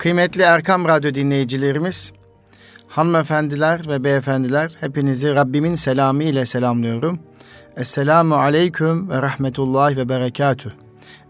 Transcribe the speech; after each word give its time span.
Kıymetli 0.00 0.42
Erkam 0.42 0.84
Radyo 0.84 1.14
dinleyicilerimiz, 1.14 2.12
hanımefendiler 2.88 3.88
ve 3.88 4.04
beyefendiler 4.04 4.72
hepinizi 4.80 5.34
Rabbimin 5.34 5.74
selamı 5.74 6.24
ile 6.24 6.46
selamlıyorum. 6.46 7.18
Esselamu 7.76 8.34
aleyküm 8.34 9.10
ve 9.10 9.22
rahmetullahi 9.22 9.96
ve 9.96 10.08
berekatüh. 10.08 10.70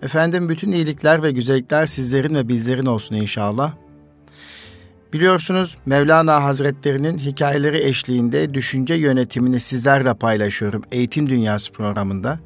Efendim 0.03 0.49
bütün 0.49 0.73
iyilikler 0.73 1.23
ve 1.23 1.31
güzellikler 1.31 1.87
sizlerin 1.87 2.35
ve 2.35 2.49
bizlerin 2.49 2.87
olsun 2.87 3.15
inşallah. 3.15 3.73
Biliyorsunuz 5.13 5.77
Mevlana 5.87 6.45
Hazretlerinin 6.45 7.19
hikayeleri 7.19 7.79
eşliğinde 7.79 8.55
düşünce 8.55 8.95
yönetimini 8.95 9.61
sizlerle 9.61 10.15
paylaşıyorum 10.15 10.83
Eğitim 10.93 11.29
Dünyası 11.29 11.73
programında. 11.73 12.39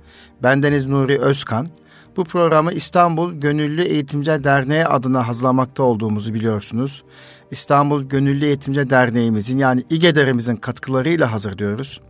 Bendeniz 0.43 0.86
Nuri 0.86 1.18
Özkan. 1.18 1.68
Bu 2.17 2.25
programı 2.25 2.73
İstanbul 2.73 3.33
Gönüllü 3.33 3.83
Eğitimci 3.83 4.30
Derneği 4.30 4.87
adına 4.87 5.29
hazırlamakta 5.29 5.83
olduğumuzu 5.83 6.34
biliyorsunuz. 6.34 7.05
İstanbul 7.51 8.02
Gönüllü 8.02 8.45
Eğitimci 8.45 8.91
Derneğimizin 8.91 9.59
yani 9.59 9.84
İGEDER'imizin 9.91 10.57
katkılarıyla 10.57 11.33
hazırlıyoruz. 11.33 12.01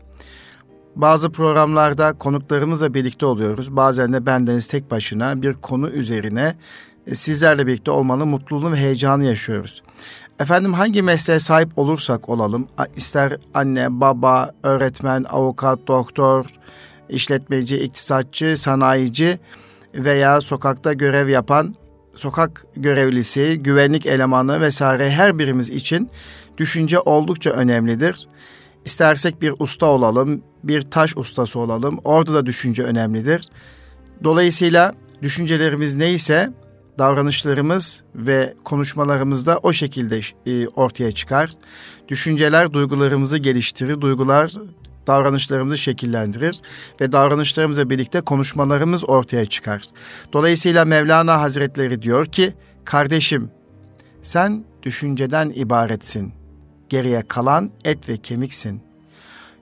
Bazı 0.96 1.30
programlarda 1.30 2.12
konuklarımızla 2.12 2.94
birlikte 2.94 3.26
oluyoruz. 3.26 3.76
Bazen 3.76 4.12
de 4.12 4.26
bendeniz 4.26 4.68
tek 4.68 4.90
başına 4.90 5.42
bir 5.42 5.52
konu 5.52 5.88
üzerine 5.88 6.56
e, 7.06 7.14
sizlerle 7.14 7.66
birlikte 7.66 7.90
olmanın 7.90 8.28
mutluluğunu 8.28 8.72
ve 8.72 8.76
heyecanı 8.76 9.24
yaşıyoruz. 9.24 9.82
Efendim 10.40 10.74
hangi 10.74 11.02
mesleğe 11.02 11.40
sahip 11.40 11.78
olursak 11.78 12.28
olalım, 12.28 12.68
ister 12.96 13.38
anne, 13.54 14.00
baba, 14.00 14.50
öğretmen, 14.62 15.24
avukat, 15.30 15.86
doktor, 15.86 16.46
işletmeci, 17.08 17.76
iktisatçı, 17.76 18.56
sanayici 18.56 19.38
veya 19.94 20.40
sokakta 20.40 20.92
görev 20.92 21.28
yapan 21.28 21.74
sokak 22.14 22.66
görevlisi, 22.76 23.58
güvenlik 23.62 24.06
elemanı 24.06 24.60
vesaire 24.60 25.10
her 25.10 25.38
birimiz 25.38 25.70
için 25.70 26.10
düşünce 26.58 26.98
oldukça 26.98 27.50
önemlidir. 27.50 28.28
İstersek 28.84 29.42
bir 29.42 29.54
usta 29.58 29.86
olalım, 29.86 30.42
bir 30.64 30.82
taş 30.82 31.16
ustası 31.16 31.58
olalım. 31.58 31.98
Orada 32.04 32.34
da 32.34 32.46
düşünce 32.46 32.82
önemlidir. 32.82 33.48
Dolayısıyla 34.24 34.94
düşüncelerimiz 35.22 35.94
neyse 35.94 36.52
davranışlarımız 36.98 38.02
ve 38.14 38.54
konuşmalarımız 38.64 39.46
da 39.46 39.58
o 39.62 39.72
şekilde 39.72 40.20
e, 40.46 40.68
ortaya 40.68 41.12
çıkar. 41.12 41.50
Düşünceler 42.08 42.72
duygularımızı 42.72 43.38
geliştirir, 43.38 44.00
duygular 44.00 44.52
davranışlarımızı 45.06 45.78
şekillendirir 45.78 46.60
ve 47.00 47.12
davranışlarımızla 47.12 47.90
birlikte 47.90 48.20
konuşmalarımız 48.20 49.08
ortaya 49.08 49.46
çıkar. 49.46 49.82
Dolayısıyla 50.32 50.84
Mevlana 50.84 51.40
Hazretleri 51.40 52.02
diyor 52.02 52.26
ki, 52.26 52.54
kardeşim 52.84 53.50
sen 54.22 54.64
düşünceden 54.82 55.52
ibaretsin. 55.54 56.32
Geriye 56.88 57.22
kalan 57.28 57.70
et 57.84 58.08
ve 58.08 58.16
kemiksin. 58.16 58.82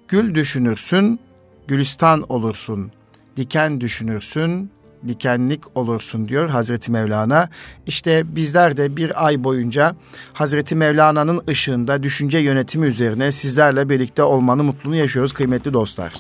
Gül 0.09 0.35
düşünürsün, 0.35 1.21
gülistan 1.67 2.33
olursun. 2.33 2.93
Diken 3.37 3.81
düşünürsün, 3.81 4.71
dikenlik 5.09 5.77
olursun 5.77 6.29
diyor 6.29 6.49
Hazreti 6.49 6.93
Mevlana. 6.93 7.49
İşte 7.87 8.23
bizler 8.37 8.77
de 8.77 8.97
bir 8.97 9.27
ay 9.27 9.45
boyunca 9.45 9.97
Hazreti 10.33 10.75
Mevlana'nın 10.75 11.43
ışığında 11.49 12.03
düşünce 12.03 12.39
yönetimi 12.39 12.87
üzerine 12.87 13.33
sizlerle 13.33 13.89
birlikte 13.89 14.23
olmanın 14.23 14.65
mutluluğunu 14.65 14.97
yaşıyoruz 14.97 15.33
kıymetli 15.33 15.73
dostlar. 15.73 16.13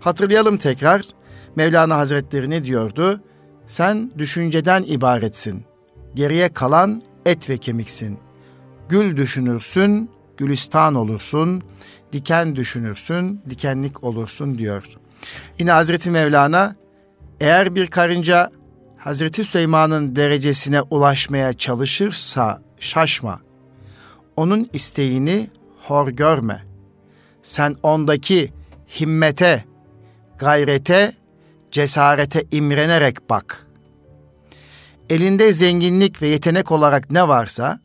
Hatırlayalım 0.00 0.56
tekrar 0.56 1.02
Mevlana 1.56 1.96
Hazretleri 1.96 2.50
ne 2.50 2.64
diyordu? 2.64 3.20
Sen 3.66 4.12
düşünceden 4.18 4.82
ibaretsin. 4.82 5.64
Geriye 6.14 6.48
kalan 6.48 7.02
et 7.26 7.50
ve 7.50 7.58
kemiksin. 7.58 8.18
Gül 8.88 9.16
düşünürsün, 9.16 10.10
gülistan 10.36 10.94
olursun. 10.94 11.62
Diken 12.12 12.56
düşünürsün, 12.56 13.40
dikenlik 13.50 14.04
olursun 14.04 14.58
diyor. 14.58 14.96
Yine 15.58 15.72
Hazreti 15.72 16.10
Mevlana 16.10 16.76
eğer 17.42 17.74
bir 17.74 17.86
karınca 17.86 18.50
Hazreti 18.98 19.44
Süleyman'ın 19.44 20.16
derecesine 20.16 20.82
ulaşmaya 20.82 21.52
çalışırsa 21.52 22.62
şaşma. 22.80 23.40
Onun 24.36 24.68
isteğini 24.72 25.50
hor 25.82 26.08
görme. 26.08 26.62
Sen 27.42 27.76
ondaki 27.82 28.52
himmete, 29.00 29.64
gayrete, 30.38 31.12
cesarete 31.70 32.44
imrenerek 32.50 33.30
bak. 33.30 33.66
Elinde 35.10 35.52
zenginlik 35.52 36.22
ve 36.22 36.28
yetenek 36.28 36.72
olarak 36.72 37.10
ne 37.10 37.28
varsa 37.28 37.80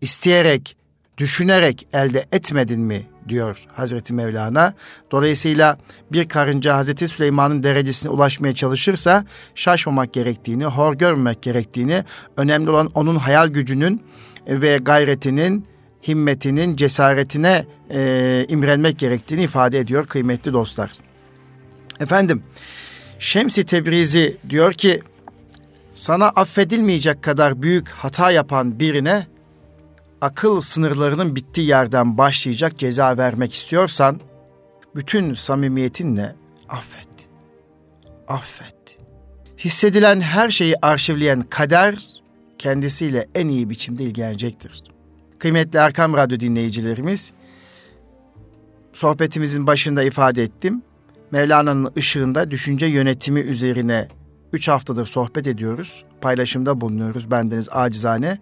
isteyerek, 0.00 0.76
düşünerek 1.18 1.88
elde 1.92 2.26
etmedin 2.32 2.80
mi 2.80 3.02
diyor 3.28 3.64
Hazreti 3.72 4.14
Mevlana. 4.14 4.74
Dolayısıyla 5.10 5.78
bir 6.12 6.28
karınca 6.28 6.76
Hazreti 6.76 7.08
Süleyman'ın 7.08 7.62
derecesine 7.62 8.10
ulaşmaya 8.10 8.54
çalışırsa 8.54 9.24
şaşmamak 9.54 10.12
gerektiğini, 10.12 10.64
hor 10.64 10.94
görmemek 10.94 11.42
gerektiğini, 11.42 12.04
önemli 12.36 12.70
olan 12.70 12.90
onun 12.94 13.16
hayal 13.16 13.48
gücünün 13.48 14.02
ve 14.48 14.78
gayretinin, 14.82 15.66
himmetinin, 16.08 16.76
cesaretine 16.76 17.66
e, 17.90 18.46
imrenmek 18.48 18.98
gerektiğini 18.98 19.42
ifade 19.42 19.78
ediyor 19.78 20.06
kıymetli 20.06 20.52
dostlar. 20.52 20.90
Efendim, 22.00 22.42
Şemsi 23.18 23.64
Tebrizi 23.64 24.36
diyor 24.50 24.72
ki, 24.72 25.00
sana 25.94 26.28
affedilmeyecek 26.28 27.22
kadar 27.22 27.62
büyük 27.62 27.88
hata 27.88 28.30
yapan 28.30 28.80
birine 28.80 29.26
akıl 30.20 30.60
sınırlarının 30.60 31.36
bittiği 31.36 31.66
yerden 31.68 32.18
başlayacak 32.18 32.78
ceza 32.78 33.18
vermek 33.18 33.54
istiyorsan 33.54 34.20
bütün 34.94 35.34
samimiyetinle 35.34 36.34
affet. 36.68 37.08
Affet. 38.28 38.76
Hissedilen 39.58 40.20
her 40.20 40.50
şeyi 40.50 40.74
arşivleyen 40.82 41.40
kader 41.40 41.98
kendisiyle 42.58 43.26
en 43.34 43.48
iyi 43.48 43.70
biçimde 43.70 44.04
ilgilenecektir. 44.04 44.82
Kıymetli 45.38 45.78
Erkam 45.78 46.14
Radyo 46.14 46.40
dinleyicilerimiz, 46.40 47.32
sohbetimizin 48.92 49.66
başında 49.66 50.02
ifade 50.02 50.42
ettim. 50.42 50.82
Mevlana'nın 51.30 51.92
ışığında 51.96 52.50
düşünce 52.50 52.86
yönetimi 52.86 53.40
üzerine 53.40 54.08
üç 54.52 54.68
haftadır 54.68 55.06
sohbet 55.06 55.46
ediyoruz. 55.46 56.04
Paylaşımda 56.26 56.80
bulunuyoruz 56.80 57.30
bendeniz 57.30 57.68
acizane. 57.72 58.38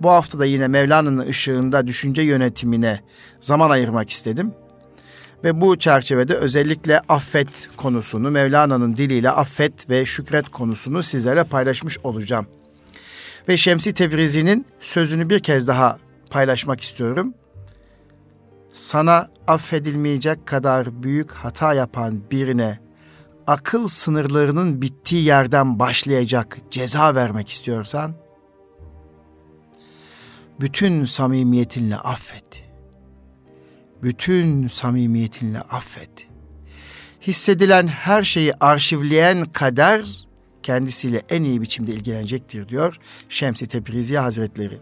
Bu 0.00 0.10
hafta 0.10 0.38
da 0.38 0.44
yine 0.44 0.68
Mevlana'nın 0.68 1.26
ışığında 1.28 1.86
düşünce 1.86 2.22
yönetimine 2.22 3.00
zaman 3.40 3.70
ayırmak 3.70 4.10
istedim. 4.10 4.52
Ve 5.44 5.60
bu 5.60 5.78
çerçevede 5.78 6.34
özellikle 6.34 7.00
affet 7.08 7.68
konusunu, 7.76 8.30
Mevlana'nın 8.30 8.96
diliyle 8.96 9.30
affet 9.30 9.90
ve 9.90 10.06
şükret 10.06 10.48
konusunu 10.48 11.02
sizlere 11.02 11.44
paylaşmış 11.44 11.98
olacağım. 11.98 12.46
Ve 13.48 13.56
Şemsi 13.56 13.94
Tebrizi'nin 13.94 14.66
sözünü 14.80 15.30
bir 15.30 15.38
kez 15.38 15.68
daha 15.68 15.98
paylaşmak 16.30 16.80
istiyorum. 16.80 17.34
Sana 18.72 19.28
affedilmeyecek 19.46 20.46
kadar 20.46 21.02
büyük 21.02 21.32
hata 21.32 21.74
yapan 21.74 22.20
birine 22.30 22.78
akıl 23.46 23.88
sınırlarının 23.88 24.82
bittiği 24.82 25.24
yerden 25.24 25.78
başlayacak 25.78 26.58
ceza 26.70 27.14
vermek 27.14 27.48
istiyorsan 27.48 28.14
bütün 30.60 31.04
samimiyetinle 31.04 31.96
affet. 31.96 32.64
Bütün 34.02 34.66
samimiyetinle 34.66 35.60
affet. 35.60 36.10
Hissedilen 37.20 37.86
her 37.86 38.22
şeyi 38.24 38.54
arşivleyen 38.54 39.44
kader 39.44 40.26
kendisiyle 40.62 41.22
en 41.30 41.44
iyi 41.44 41.62
biçimde 41.62 41.92
ilgilenecektir 41.92 42.68
diyor 42.68 42.96
Şemsi 43.28 43.66
Tebrizi 43.66 44.16
Hazretleri. 44.16 44.78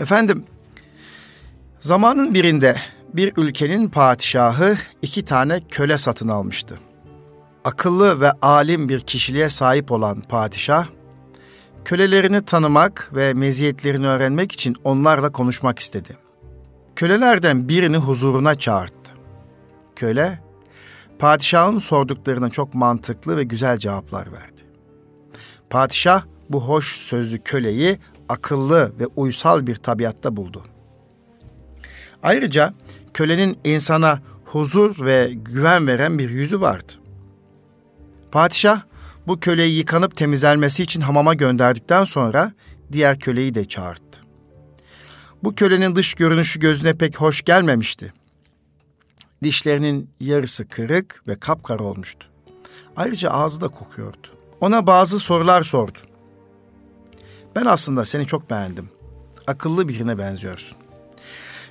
Efendim, 0.00 0.44
zamanın 1.80 2.34
birinde 2.34 2.76
bir 3.14 3.32
ülkenin 3.36 3.88
padişahı 3.88 4.76
iki 5.02 5.24
tane 5.24 5.60
köle 5.68 5.98
satın 5.98 6.28
almıştı. 6.28 6.78
Akıllı 7.64 8.20
ve 8.20 8.32
alim 8.32 8.88
bir 8.88 9.00
kişiliğe 9.00 9.48
sahip 9.48 9.92
olan 9.92 10.20
padişah, 10.20 10.86
Kölelerini 11.84 12.44
tanımak 12.44 13.10
ve 13.14 13.34
meziyetlerini 13.34 14.08
öğrenmek 14.08 14.52
için 14.52 14.76
onlarla 14.84 15.32
konuşmak 15.32 15.78
istedi. 15.78 16.16
Kölelerden 16.96 17.68
birini 17.68 17.96
huzuruna 17.96 18.54
çağırdı. 18.54 18.94
Köle, 19.96 20.38
padişahın 21.18 21.78
sorduklarına 21.78 22.50
çok 22.50 22.74
mantıklı 22.74 23.36
ve 23.36 23.44
güzel 23.44 23.78
cevaplar 23.78 24.32
verdi. 24.32 24.62
Padişah 25.70 26.22
bu 26.50 26.64
hoş 26.64 26.96
sözlü 26.96 27.38
köleyi 27.38 27.98
akıllı 28.28 28.92
ve 29.00 29.06
uysal 29.16 29.66
bir 29.66 29.76
tabiatta 29.76 30.36
buldu. 30.36 30.64
Ayrıca 32.22 32.74
kölenin 33.14 33.58
insana 33.64 34.18
huzur 34.44 35.06
ve 35.06 35.30
güven 35.34 35.86
veren 35.86 36.18
bir 36.18 36.30
yüzü 36.30 36.60
vardı. 36.60 36.92
Padişah 38.32 38.80
bu 39.26 39.40
köleyi 39.40 39.76
yıkanıp 39.76 40.16
temizlenmesi 40.16 40.82
için 40.82 41.00
hamama 41.00 41.34
gönderdikten 41.34 42.04
sonra 42.04 42.52
diğer 42.92 43.18
köleyi 43.18 43.54
de 43.54 43.64
çağırdı. 43.64 44.16
Bu 45.44 45.54
kölenin 45.54 45.96
dış 45.96 46.14
görünüşü 46.14 46.60
gözüne 46.60 46.94
pek 46.94 47.20
hoş 47.20 47.42
gelmemişti. 47.42 48.12
Dişlerinin 49.42 50.10
yarısı 50.20 50.68
kırık 50.68 51.22
ve 51.28 51.38
kapkara 51.38 51.82
olmuştu. 51.82 52.26
Ayrıca 52.96 53.30
ağzı 53.30 53.60
da 53.60 53.68
kokuyordu. 53.68 54.28
Ona 54.60 54.86
bazı 54.86 55.18
sorular 55.18 55.62
sordu. 55.62 55.98
Ben 57.56 57.64
aslında 57.64 58.04
seni 58.04 58.26
çok 58.26 58.50
beğendim. 58.50 58.88
Akıllı 59.46 59.88
birine 59.88 60.18
benziyorsun. 60.18 60.78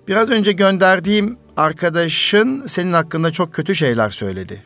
Biraz 0.07 0.29
önce 0.29 0.51
gönderdiğim 0.51 1.38
arkadaşın 1.57 2.65
senin 2.67 2.94
hakkında 2.94 3.31
çok 3.31 3.53
kötü 3.53 3.75
şeyler 3.75 4.09
söyledi. 4.09 4.63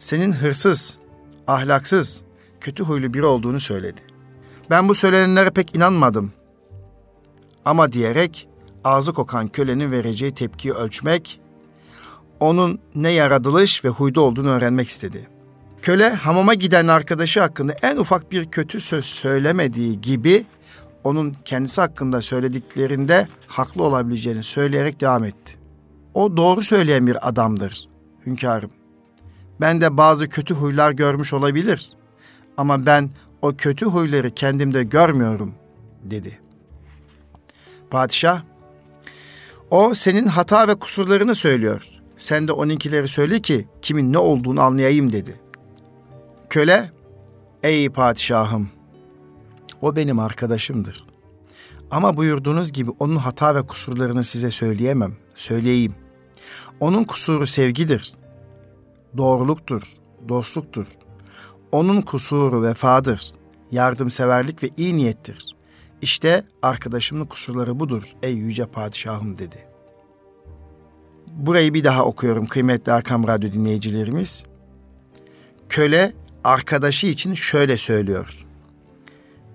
Senin 0.00 0.32
hırsız, 0.32 0.98
ahlaksız, 1.46 2.22
kötü 2.60 2.84
huylu 2.84 3.14
biri 3.14 3.24
olduğunu 3.24 3.60
söyledi. 3.60 4.00
Ben 4.70 4.88
bu 4.88 4.94
söylenenlere 4.94 5.50
pek 5.50 5.76
inanmadım. 5.76 6.32
Ama 7.64 7.92
diyerek 7.92 8.48
ağzı 8.84 9.12
kokan 9.12 9.48
kölenin 9.48 9.92
vereceği 9.92 10.34
tepkiyi 10.34 10.74
ölçmek, 10.74 11.40
onun 12.40 12.80
ne 12.94 13.10
yaratılış 13.10 13.84
ve 13.84 13.88
huyda 13.88 14.20
olduğunu 14.20 14.48
öğrenmek 14.48 14.88
istedi. 14.88 15.28
Köle 15.82 16.10
hamama 16.10 16.54
giden 16.54 16.86
arkadaşı 16.86 17.40
hakkında 17.40 17.72
en 17.82 17.96
ufak 17.96 18.32
bir 18.32 18.44
kötü 18.44 18.80
söz 18.80 19.04
söylemediği 19.04 20.00
gibi 20.00 20.44
onun 21.04 21.36
kendisi 21.44 21.80
hakkında 21.80 22.22
söylediklerinde 22.22 23.28
haklı 23.46 23.84
olabileceğini 23.84 24.42
söyleyerek 24.42 25.00
devam 25.00 25.24
etti. 25.24 25.54
O 26.14 26.36
doğru 26.36 26.62
söyleyen 26.62 27.06
bir 27.06 27.28
adamdır 27.28 27.88
hünkârım. 28.26 28.79
Ben 29.60 29.80
de 29.80 29.96
bazı 29.96 30.28
kötü 30.28 30.54
huylar 30.54 30.90
görmüş 30.90 31.32
olabilir 31.32 31.90
ama 32.56 32.86
ben 32.86 33.10
o 33.42 33.52
kötü 33.56 33.86
huyları 33.86 34.30
kendimde 34.34 34.84
görmüyorum 34.84 35.54
dedi. 36.02 36.40
Padişah, 37.90 38.42
o 39.70 39.94
senin 39.94 40.26
hata 40.26 40.68
ve 40.68 40.74
kusurlarını 40.74 41.34
söylüyor. 41.34 41.88
Sen 42.16 42.48
de 42.48 42.52
onunkileri 42.52 43.08
söyle 43.08 43.40
ki 43.40 43.68
kimin 43.82 44.12
ne 44.12 44.18
olduğunu 44.18 44.60
anlayayım 44.60 45.12
dedi. 45.12 45.40
Köle, 46.50 46.90
ey 47.62 47.88
padişahım, 47.88 48.68
o 49.82 49.96
benim 49.96 50.18
arkadaşımdır. 50.18 51.04
Ama 51.90 52.16
buyurduğunuz 52.16 52.72
gibi 52.72 52.90
onun 52.98 53.16
hata 53.16 53.54
ve 53.54 53.62
kusurlarını 53.62 54.24
size 54.24 54.50
söyleyemem, 54.50 55.16
söyleyeyim. 55.34 55.94
Onun 56.80 57.04
kusuru 57.04 57.46
sevgidir, 57.46 58.12
doğruluktur, 59.16 59.82
dostluktur. 60.28 60.86
Onun 61.72 62.02
kusuru 62.02 62.62
vefadır, 62.62 63.32
yardımseverlik 63.70 64.62
ve 64.62 64.68
iyi 64.76 64.96
niyettir. 64.96 65.56
İşte 66.02 66.44
arkadaşımın 66.62 67.24
kusurları 67.24 67.80
budur 67.80 68.04
ey 68.22 68.34
yüce 68.34 68.66
padişahım 68.66 69.38
dedi. 69.38 69.68
Burayı 71.32 71.74
bir 71.74 71.84
daha 71.84 72.04
okuyorum 72.04 72.46
kıymetli 72.46 72.92
Arkam 72.92 73.28
Radyo 73.28 73.52
dinleyicilerimiz. 73.52 74.44
Köle 75.68 76.12
arkadaşı 76.44 77.06
için 77.06 77.34
şöyle 77.34 77.76
söylüyor. 77.76 78.46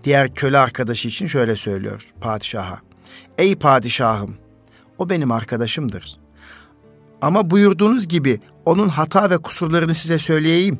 Diğer 0.03 0.33
köle 0.33 0.57
arkadaşı 0.57 1.07
için 1.07 1.27
şöyle 1.27 1.55
söylüyor 1.55 2.07
padişaha. 2.21 2.79
Ey 3.37 3.55
padişahım, 3.55 4.35
o 4.97 5.09
benim 5.09 5.31
arkadaşımdır. 5.31 6.19
Ama 7.21 7.49
buyurduğunuz 7.49 8.07
gibi 8.07 8.39
onun 8.65 8.89
hata 8.89 9.29
ve 9.29 9.37
kusurlarını 9.37 9.95
size 9.95 10.17
söyleyeyim. 10.17 10.79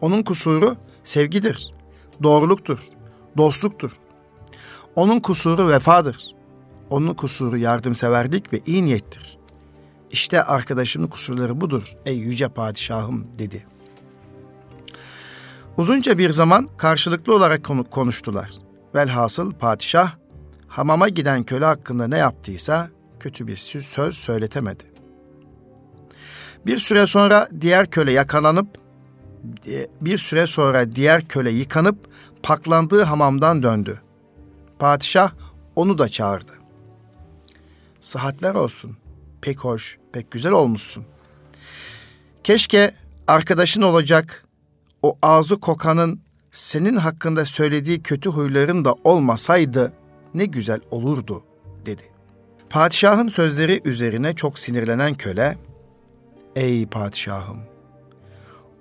Onun 0.00 0.22
kusuru 0.22 0.76
sevgidir, 1.04 1.74
doğruluktur, 2.22 2.78
dostluktur. 3.36 3.92
Onun 4.96 5.20
kusuru 5.20 5.68
vefadır. 5.68 6.34
Onun 6.90 7.14
kusuru 7.14 7.56
yardımseverlik 7.56 8.52
ve 8.52 8.60
iyi 8.66 8.84
niyettir. 8.84 9.38
İşte 10.10 10.42
arkadaşımın 10.42 11.08
kusurları 11.08 11.60
budur 11.60 11.92
ey 12.06 12.16
yüce 12.16 12.48
padişahım 12.48 13.26
dedi. 13.38 13.66
Uzunca 15.76 16.18
bir 16.18 16.30
zaman 16.30 16.68
karşılıklı 16.76 17.34
olarak 17.34 17.64
konuştular. 17.90 18.50
Velhasıl 18.94 19.52
padişah 19.52 20.12
hamama 20.68 21.08
giden 21.08 21.42
köle 21.42 21.64
hakkında 21.64 22.08
ne 22.08 22.18
yaptıysa 22.18 22.88
kötü 23.20 23.46
bir 23.46 23.56
söz 23.56 24.14
söyletemedi. 24.14 24.89
Bir 26.66 26.78
süre 26.78 27.06
sonra 27.06 27.48
diğer 27.60 27.90
köle 27.90 28.12
yakalanıp 28.12 28.68
bir 30.00 30.18
süre 30.18 30.46
sonra 30.46 30.92
diğer 30.92 31.28
köle 31.28 31.50
yıkanıp 31.50 31.98
paklandığı 32.42 33.02
hamamdan 33.02 33.62
döndü. 33.62 34.00
Padişah 34.78 35.32
onu 35.76 35.98
da 35.98 36.08
çağırdı. 36.08 36.52
Sıhhatler 38.00 38.54
olsun. 38.54 38.96
Pek 39.42 39.58
hoş, 39.58 39.98
pek 40.12 40.30
güzel 40.30 40.52
olmuşsun. 40.52 41.04
Keşke 42.44 42.94
arkadaşın 43.28 43.82
olacak 43.82 44.44
o 45.02 45.18
ağzı 45.22 45.60
kokanın 45.60 46.20
senin 46.52 46.96
hakkında 46.96 47.44
söylediği 47.44 48.02
kötü 48.02 48.30
huyların 48.30 48.84
da 48.84 48.94
olmasaydı 49.04 49.92
ne 50.34 50.44
güzel 50.44 50.80
olurdu 50.90 51.44
dedi. 51.86 52.02
Padişahın 52.70 53.28
sözleri 53.28 53.80
üzerine 53.84 54.34
çok 54.34 54.58
sinirlenen 54.58 55.14
köle, 55.14 55.58
ey 56.60 56.86
padişahım, 56.86 57.58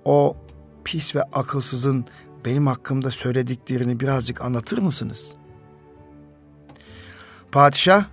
o 0.06 0.38
pis 0.84 1.16
ve 1.16 1.24
akılsızın 1.24 2.06
benim 2.46 2.68
hakkımda 2.68 3.12
söylediklerini 3.12 4.00
birazcık 4.00 4.42
anlatır 4.42 4.78
mısınız? 4.78 5.34
Padişah, 7.52 8.06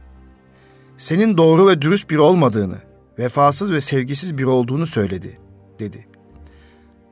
senin 0.97 1.39
doğru 1.39 1.69
ve 1.69 1.83
dürüst 1.83 2.11
biri 2.11 2.21
olmadığını, 2.21 2.79
vefasız 3.19 3.73
ve 3.73 3.81
sevgisiz 3.81 4.39
biri 4.39 4.47
olduğunu 4.47 4.87
söyledi, 4.87 5.39
dedi. 5.79 6.09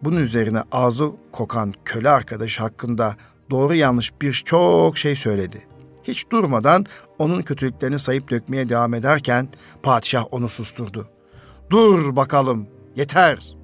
Bunun 0.03 0.17
üzerine 0.17 0.63
ağzı 0.73 1.11
kokan 1.33 1.75
köle 1.85 2.11
arkadaş 2.11 2.61
hakkında 2.61 3.17
doğru 3.51 3.75
yanlış 3.75 4.13
birçok 4.23 4.99
şey 4.99 5.17
söyledi. 5.17 5.67
Hiç 6.03 6.31
durmadan 6.31 6.87
onun 7.19 7.43
kötülüklerini 7.43 7.99
sayıp 7.99 8.31
dökmeye 8.31 8.69
devam 8.69 8.95
ederken 8.95 9.49
padişah 9.83 10.25
onu 10.31 10.49
susturdu. 10.49 11.14
Dur 11.71 12.17
bakalım, 12.17 12.67
yeter. 12.97 13.55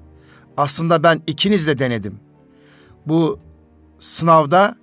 Aslında 0.57 1.03
ben 1.03 1.21
ikiniz 1.27 1.67
de 1.67 1.79
denedim. 1.79 2.19
Bu 3.05 3.39
sınavda 3.99 4.75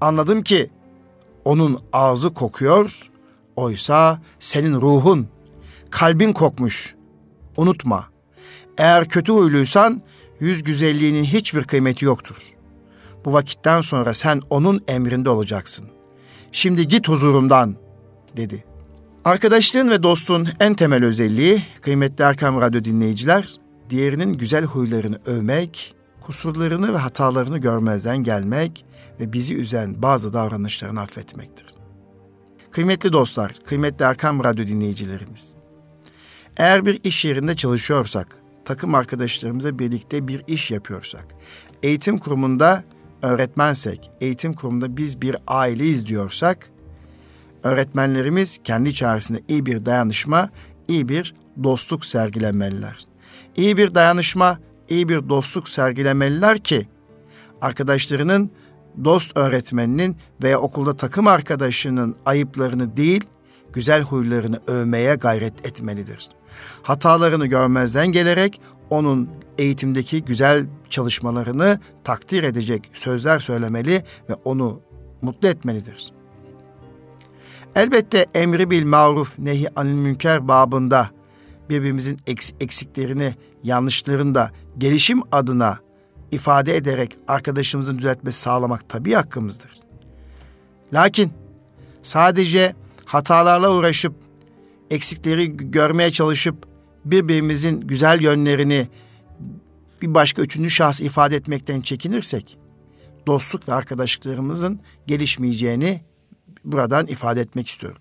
anladım 0.00 0.42
ki 0.42 0.70
onun 1.44 1.80
ağzı 1.92 2.34
kokuyor, 2.34 3.10
oysa 3.56 4.22
senin 4.38 4.80
ruhun, 4.80 5.28
kalbin 5.90 6.32
kokmuş. 6.32 6.94
Unutma, 7.56 8.08
eğer 8.78 9.08
kötü 9.08 9.32
huyluysan 9.32 10.02
yüz 10.40 10.62
güzelliğinin 10.62 11.24
hiçbir 11.24 11.64
kıymeti 11.64 12.04
yoktur. 12.04 12.36
Bu 13.24 13.32
vakitten 13.32 13.80
sonra 13.80 14.14
sen 14.14 14.42
onun 14.50 14.84
emrinde 14.88 15.30
olacaksın. 15.30 15.86
Şimdi 16.52 16.88
git 16.88 17.08
huzurumdan, 17.08 17.76
dedi. 18.36 18.64
Arkadaşlığın 19.24 19.90
ve 19.90 20.02
dostluğun 20.02 20.48
en 20.60 20.74
temel 20.74 21.04
özelliği, 21.04 21.62
kıymetli 21.80 22.24
Erkam 22.24 22.60
Radyo 22.60 22.84
dinleyiciler, 22.84 23.56
diğerinin 23.90 24.32
güzel 24.32 24.64
huylarını 24.64 25.18
övmek, 25.26 25.94
kusurlarını 26.20 26.92
ve 26.92 26.98
hatalarını 26.98 27.58
görmezden 27.58 28.16
gelmek 28.16 28.84
ve 29.20 29.32
bizi 29.32 29.56
üzen 29.56 30.02
bazı 30.02 30.32
davranışlarını 30.32 31.00
affetmektir. 31.00 31.74
Kıymetli 32.70 33.12
dostlar, 33.12 33.54
kıymetli 33.66 34.04
Erkam 34.04 34.44
Radyo 34.44 34.66
dinleyicilerimiz, 34.66 35.52
eğer 36.56 36.86
bir 36.86 37.00
iş 37.04 37.24
yerinde 37.24 37.56
çalışıyorsak, 37.56 38.36
takım 38.64 38.94
arkadaşlarımızla 38.94 39.78
birlikte 39.78 40.28
bir 40.28 40.42
iş 40.46 40.70
yapıyorsak, 40.70 41.26
eğitim 41.82 42.18
kurumunda 42.18 42.84
öğretmensek, 43.22 44.10
eğitim 44.20 44.54
kurumunda 44.54 44.96
biz 44.96 45.20
bir 45.20 45.36
aileyiz 45.46 46.06
diyorsak, 46.06 46.71
öğretmenlerimiz 47.64 48.58
kendi 48.64 48.88
içerisinde 48.88 49.40
iyi 49.48 49.66
bir 49.66 49.86
dayanışma, 49.86 50.50
iyi 50.88 51.08
bir 51.08 51.34
dostluk 51.62 52.04
sergilemeliler. 52.04 52.98
İyi 53.56 53.76
bir 53.76 53.94
dayanışma, 53.94 54.58
iyi 54.88 55.08
bir 55.08 55.28
dostluk 55.28 55.68
sergilemeliler 55.68 56.58
ki 56.58 56.88
arkadaşlarının, 57.60 58.50
dost 59.04 59.36
öğretmeninin 59.36 60.16
veya 60.42 60.60
okulda 60.60 60.96
takım 60.96 61.26
arkadaşının 61.26 62.16
ayıplarını 62.26 62.96
değil, 62.96 63.24
güzel 63.72 64.02
huylarını 64.02 64.60
övmeye 64.66 65.14
gayret 65.14 65.66
etmelidir.'' 65.66 66.42
hatalarını 66.82 67.46
görmezden 67.46 68.06
gelerek 68.06 68.60
onun 68.90 69.30
eğitimdeki 69.58 70.24
güzel 70.24 70.66
çalışmalarını 70.90 71.80
takdir 72.04 72.42
edecek 72.42 72.90
sözler 72.92 73.38
söylemeli 73.38 74.04
ve 74.30 74.34
onu 74.44 74.80
mutlu 75.22 75.48
etmelidir. 75.48 76.12
Elbette 77.76 78.26
emri 78.34 78.70
bil 78.70 78.84
maruf 78.84 79.38
nehi 79.38 79.68
anil 79.76 79.94
münker 79.94 80.48
babında 80.48 81.10
birbirimizin 81.70 82.18
eksiklerini, 82.60 83.34
yanlışlarını 83.62 84.34
da 84.34 84.50
gelişim 84.78 85.22
adına 85.32 85.78
ifade 86.30 86.76
ederek 86.76 87.16
arkadaşımızın 87.28 87.98
düzeltmesi 87.98 88.40
sağlamak 88.40 88.88
tabii 88.88 89.12
hakkımızdır. 89.12 89.70
Lakin 90.92 91.32
sadece 92.02 92.74
hatalarla 93.04 93.74
uğraşıp 93.74 94.14
eksikleri 94.90 95.56
görmeye 95.56 96.10
çalışıp 96.12 96.56
birbirimizin 97.04 97.80
güzel 97.80 98.22
yönlerini 98.22 98.88
bir 100.02 100.14
başka 100.14 100.42
üçüncü 100.42 100.70
şahıs 100.70 101.00
ifade 101.00 101.36
etmekten 101.36 101.80
çekinirsek 101.80 102.58
dostluk 103.26 103.68
ve 103.68 103.72
arkadaşlıklarımızın 103.72 104.80
gelişmeyeceğini 105.06 106.11
buradan 106.64 107.06
ifade 107.06 107.40
etmek 107.40 107.68
istiyorum. 107.68 108.00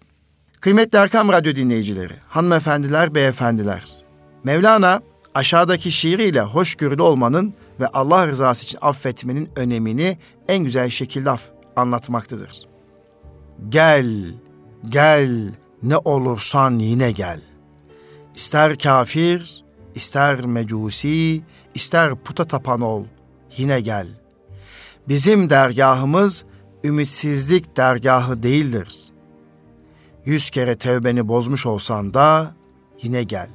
Kıymetli 0.60 0.98
Erkam 0.98 1.30
Radyo 1.30 1.56
dinleyicileri, 1.56 2.14
hanımefendiler, 2.28 3.16
beyefendiler. 3.16 3.84
Mevlana 4.44 5.02
aşağıdaki 5.34 5.92
şiiriyle 5.92 6.42
hoşgörülü 6.42 7.02
olmanın 7.02 7.54
ve 7.80 7.88
Allah 7.88 8.28
rızası 8.28 8.64
için 8.64 8.80
affetmenin 8.82 9.50
önemini 9.56 10.18
en 10.48 10.64
güzel 10.64 10.90
şekilde 10.90 11.32
anlatmaktadır. 11.76 12.68
Gel, 13.70 14.34
gel, 14.90 15.54
ne 15.84 15.98
olursan 15.98 16.80
yine 16.80 17.12
gel. 17.12 17.42
İster 18.36 18.78
kafir, 18.78 19.64
ister 19.96 20.46
mecusi, 20.46 21.42
ister 21.76 22.16
puta 22.16 22.48
tapan 22.48 22.82
ol, 22.82 23.06
yine 23.58 23.82
gel. 23.82 24.08
Bizim 25.08 25.50
dergahımız 25.50 26.46
ümitsizlik 26.84 27.78
dergahı 27.78 28.44
değildir. 28.44 29.12
Yüz 30.26 30.50
kere 30.50 30.76
tevbeni 30.76 31.28
bozmuş 31.28 31.66
olsan 31.66 32.14
da 32.14 32.56
yine 33.02 33.24
gel. 33.24 33.50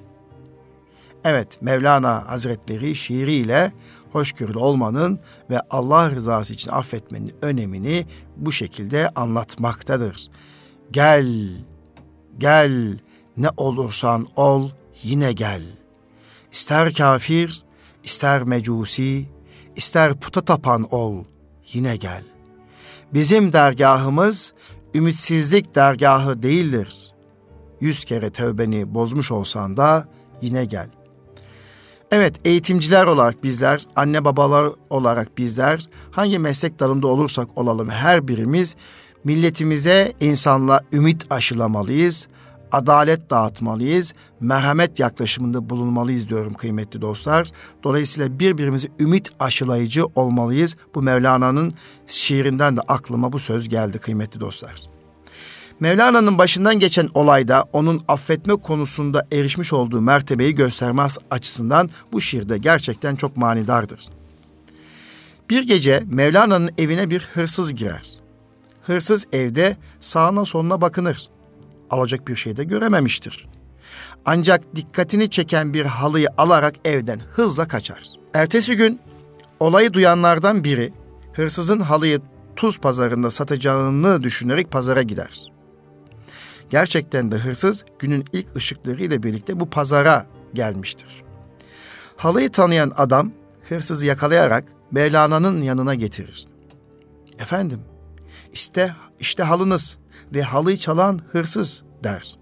Evet, 1.24 1.62
Mevlana 1.62 2.28
Hazretleri 2.28 2.94
şiiriyle 2.94 3.72
hoşgörülü 4.12 4.58
olmanın 4.58 5.18
ve 5.50 5.60
Allah 5.70 6.10
rızası 6.10 6.52
için 6.52 6.70
affetmenin 6.70 7.34
önemini 7.42 8.06
bu 8.36 8.52
şekilde 8.52 9.08
anlatmaktadır. 9.08 10.30
Gel, 10.90 11.50
gel, 12.38 12.98
ne 13.36 13.48
olursan 13.56 14.28
ol, 14.36 14.70
yine 15.02 15.32
gel. 15.32 15.62
İster 16.52 16.94
kafir, 16.94 17.62
ister 18.04 18.42
mecusi, 18.42 19.26
ister 19.76 20.14
puta 20.14 20.40
tapan 20.40 20.94
ol, 20.94 21.24
yine 21.72 21.96
gel. 21.96 22.35
Bizim 23.14 23.52
dergahımız 23.52 24.52
ümitsizlik 24.94 25.74
dergahı 25.74 26.42
değildir. 26.42 27.12
Yüz 27.80 28.04
kere 28.04 28.30
tövbeni 28.30 28.94
bozmuş 28.94 29.32
olsan 29.32 29.76
da 29.76 30.08
yine 30.42 30.64
gel. 30.64 30.88
Evet 32.10 32.34
eğitimciler 32.44 33.06
olarak 33.06 33.44
bizler, 33.44 33.84
anne 33.96 34.24
babalar 34.24 34.72
olarak 34.90 35.38
bizler 35.38 35.86
hangi 36.10 36.38
meslek 36.38 36.78
dalında 36.80 37.06
olursak 37.06 37.48
olalım 37.56 37.88
her 37.88 38.28
birimiz 38.28 38.76
milletimize 39.24 40.12
insanla 40.20 40.80
ümit 40.92 41.26
aşılamalıyız, 41.30 42.28
adalet 42.76 43.30
dağıtmalıyız, 43.30 44.14
merhamet 44.40 44.98
yaklaşımında 44.98 45.70
bulunmalıyız 45.70 46.28
diyorum 46.28 46.54
kıymetli 46.54 47.00
dostlar. 47.00 47.50
Dolayısıyla 47.84 48.38
birbirimize 48.38 48.88
ümit 49.00 49.30
aşılayıcı 49.40 50.06
olmalıyız. 50.06 50.76
Bu 50.94 51.02
Mevlana'nın 51.02 51.72
şiirinden 52.06 52.76
de 52.76 52.80
aklıma 52.80 53.32
bu 53.32 53.38
söz 53.38 53.68
geldi 53.68 53.98
kıymetli 53.98 54.40
dostlar. 54.40 54.82
Mevlana'nın 55.80 56.38
başından 56.38 56.78
geçen 56.78 57.08
olayda 57.14 57.64
onun 57.72 58.02
affetme 58.08 58.54
konusunda 58.54 59.26
erişmiş 59.32 59.72
olduğu 59.72 60.00
mertebeyi 60.00 60.54
göstermez 60.54 61.18
açısından 61.30 61.90
bu 62.12 62.20
şiirde 62.20 62.58
gerçekten 62.58 63.16
çok 63.16 63.36
manidardır. 63.36 64.08
Bir 65.50 65.62
gece 65.62 66.02
Mevlana'nın 66.06 66.70
evine 66.78 67.10
bir 67.10 67.28
hırsız 67.34 67.74
girer. 67.74 68.06
Hırsız 68.82 69.26
evde 69.32 69.76
sağına 70.00 70.44
soluna 70.44 70.80
bakınır. 70.80 71.28
Alacak 71.90 72.28
bir 72.28 72.36
şey 72.36 72.56
de 72.56 72.64
görememiştir. 72.64 73.48
Ancak 74.24 74.76
dikkatini 74.76 75.30
çeken 75.30 75.74
bir 75.74 75.86
halıyı 75.86 76.28
alarak 76.38 76.74
evden 76.84 77.20
hızla 77.30 77.68
kaçar. 77.68 78.02
Ertesi 78.34 78.76
gün 78.76 79.00
olayı 79.60 79.92
duyanlardan 79.92 80.64
biri 80.64 80.92
hırsızın 81.32 81.80
halıyı 81.80 82.20
tuz 82.56 82.78
pazarında 82.78 83.30
satacağını 83.30 84.22
düşünerek 84.22 84.70
pazara 84.70 85.02
gider. 85.02 85.52
Gerçekten 86.70 87.30
de 87.30 87.36
hırsız 87.36 87.84
günün 87.98 88.24
ilk 88.32 88.56
ışıkları 88.56 89.02
ile 89.02 89.22
birlikte 89.22 89.60
bu 89.60 89.70
pazara 89.70 90.26
gelmiştir. 90.54 91.24
Halıyı 92.16 92.50
tanıyan 92.50 92.92
adam 92.96 93.32
hırsızı 93.68 94.06
yakalayarak 94.06 94.64
Mevlana'nın 94.90 95.62
yanına 95.62 95.94
getirir. 95.94 96.46
Efendim, 97.38 97.80
işte 98.52 98.94
işte 99.20 99.42
halınız 99.42 99.98
ve 100.34 100.42
halıyı 100.42 100.76
çalan 100.76 101.20
hırsız 101.32 101.82
der. 102.04 102.36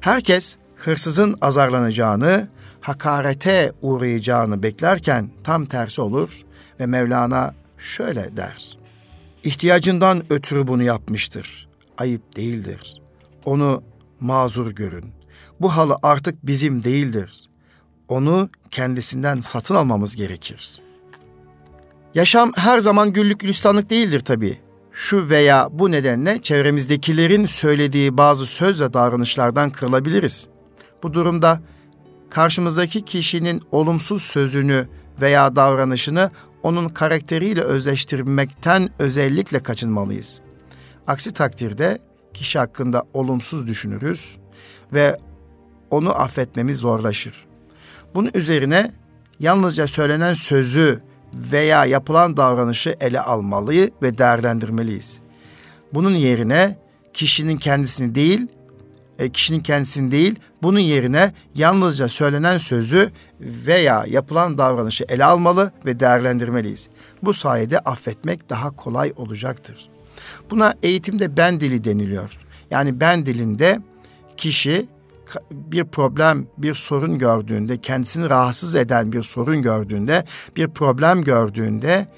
Herkes 0.00 0.56
hırsızın 0.76 1.38
azarlanacağını, 1.40 2.48
hakarete 2.80 3.72
uğrayacağını 3.82 4.62
beklerken 4.62 5.30
tam 5.44 5.66
tersi 5.66 6.00
olur 6.00 6.40
ve 6.80 6.86
Mevlana 6.86 7.54
şöyle 7.78 8.36
der. 8.36 8.76
İhtiyacından 9.44 10.22
ötürü 10.30 10.66
bunu 10.66 10.82
yapmıştır. 10.82 11.68
Ayıp 11.98 12.36
değildir. 12.36 13.02
Onu 13.44 13.82
mazur 14.20 14.72
görün. 14.72 15.12
Bu 15.60 15.76
halı 15.76 15.96
artık 16.02 16.46
bizim 16.46 16.84
değildir. 16.84 17.48
Onu 18.08 18.48
kendisinden 18.70 19.40
satın 19.40 19.74
almamız 19.74 20.16
gerekir. 20.16 20.80
Yaşam 22.14 22.52
her 22.56 22.78
zaman 22.78 23.12
güllük 23.12 23.40
gülistanlık 23.40 23.90
değildir 23.90 24.20
tabii 24.20 24.58
şu 24.98 25.30
veya 25.30 25.68
bu 25.72 25.90
nedenle 25.90 26.42
çevremizdekilerin 26.42 27.46
söylediği 27.46 28.16
bazı 28.16 28.46
söz 28.46 28.80
ve 28.80 28.92
davranışlardan 28.92 29.70
kırılabiliriz. 29.70 30.48
Bu 31.02 31.14
durumda 31.14 31.60
karşımızdaki 32.30 33.04
kişinin 33.04 33.62
olumsuz 33.72 34.22
sözünü 34.22 34.88
veya 35.20 35.56
davranışını 35.56 36.30
onun 36.62 36.88
karakteriyle 36.88 37.60
özleştirmekten 37.60 38.88
özellikle 38.98 39.62
kaçınmalıyız. 39.62 40.40
Aksi 41.06 41.32
takdirde 41.32 41.98
kişi 42.34 42.58
hakkında 42.58 43.04
olumsuz 43.14 43.66
düşünürüz 43.66 44.36
ve 44.92 45.20
onu 45.90 46.20
affetmemiz 46.20 46.76
zorlaşır. 46.76 47.46
Bunun 48.14 48.30
üzerine 48.34 48.92
yalnızca 49.40 49.86
söylenen 49.86 50.34
sözü 50.34 51.00
veya 51.34 51.84
yapılan 51.84 52.36
davranışı 52.36 52.96
ele 53.00 53.20
almalı 53.20 53.90
ve 54.02 54.18
değerlendirmeliyiz. 54.18 55.18
Bunun 55.94 56.14
yerine 56.14 56.78
kişinin 57.12 57.56
kendisini 57.56 58.14
değil, 58.14 58.46
e, 59.18 59.30
kişinin 59.30 59.60
kendisini 59.60 60.10
değil, 60.10 60.34
bunun 60.62 60.78
yerine 60.78 61.32
yalnızca 61.54 62.08
söylenen 62.08 62.58
sözü 62.58 63.10
veya 63.40 64.04
yapılan 64.08 64.58
davranışı 64.58 65.04
ele 65.08 65.24
almalı 65.24 65.72
ve 65.86 66.00
değerlendirmeliyiz. 66.00 66.88
Bu 67.22 67.34
sayede 67.34 67.78
affetmek 67.78 68.50
daha 68.50 68.70
kolay 68.70 69.12
olacaktır. 69.16 69.88
Buna 70.50 70.74
eğitimde 70.82 71.36
ben 71.36 71.60
dili 71.60 71.84
deniliyor. 71.84 72.38
Yani 72.70 73.00
ben 73.00 73.26
dilinde 73.26 73.80
kişi 74.36 74.86
bir 75.50 75.84
problem, 75.84 76.46
bir 76.58 76.74
sorun 76.74 77.18
gördüğünde, 77.18 77.80
kendisini 77.80 78.30
rahatsız 78.30 78.74
eden 78.74 79.12
bir 79.12 79.22
sorun 79.22 79.62
gördüğünde, 79.62 80.24
bir 80.56 80.68
problem 80.68 81.22
gördüğünde 81.22 82.08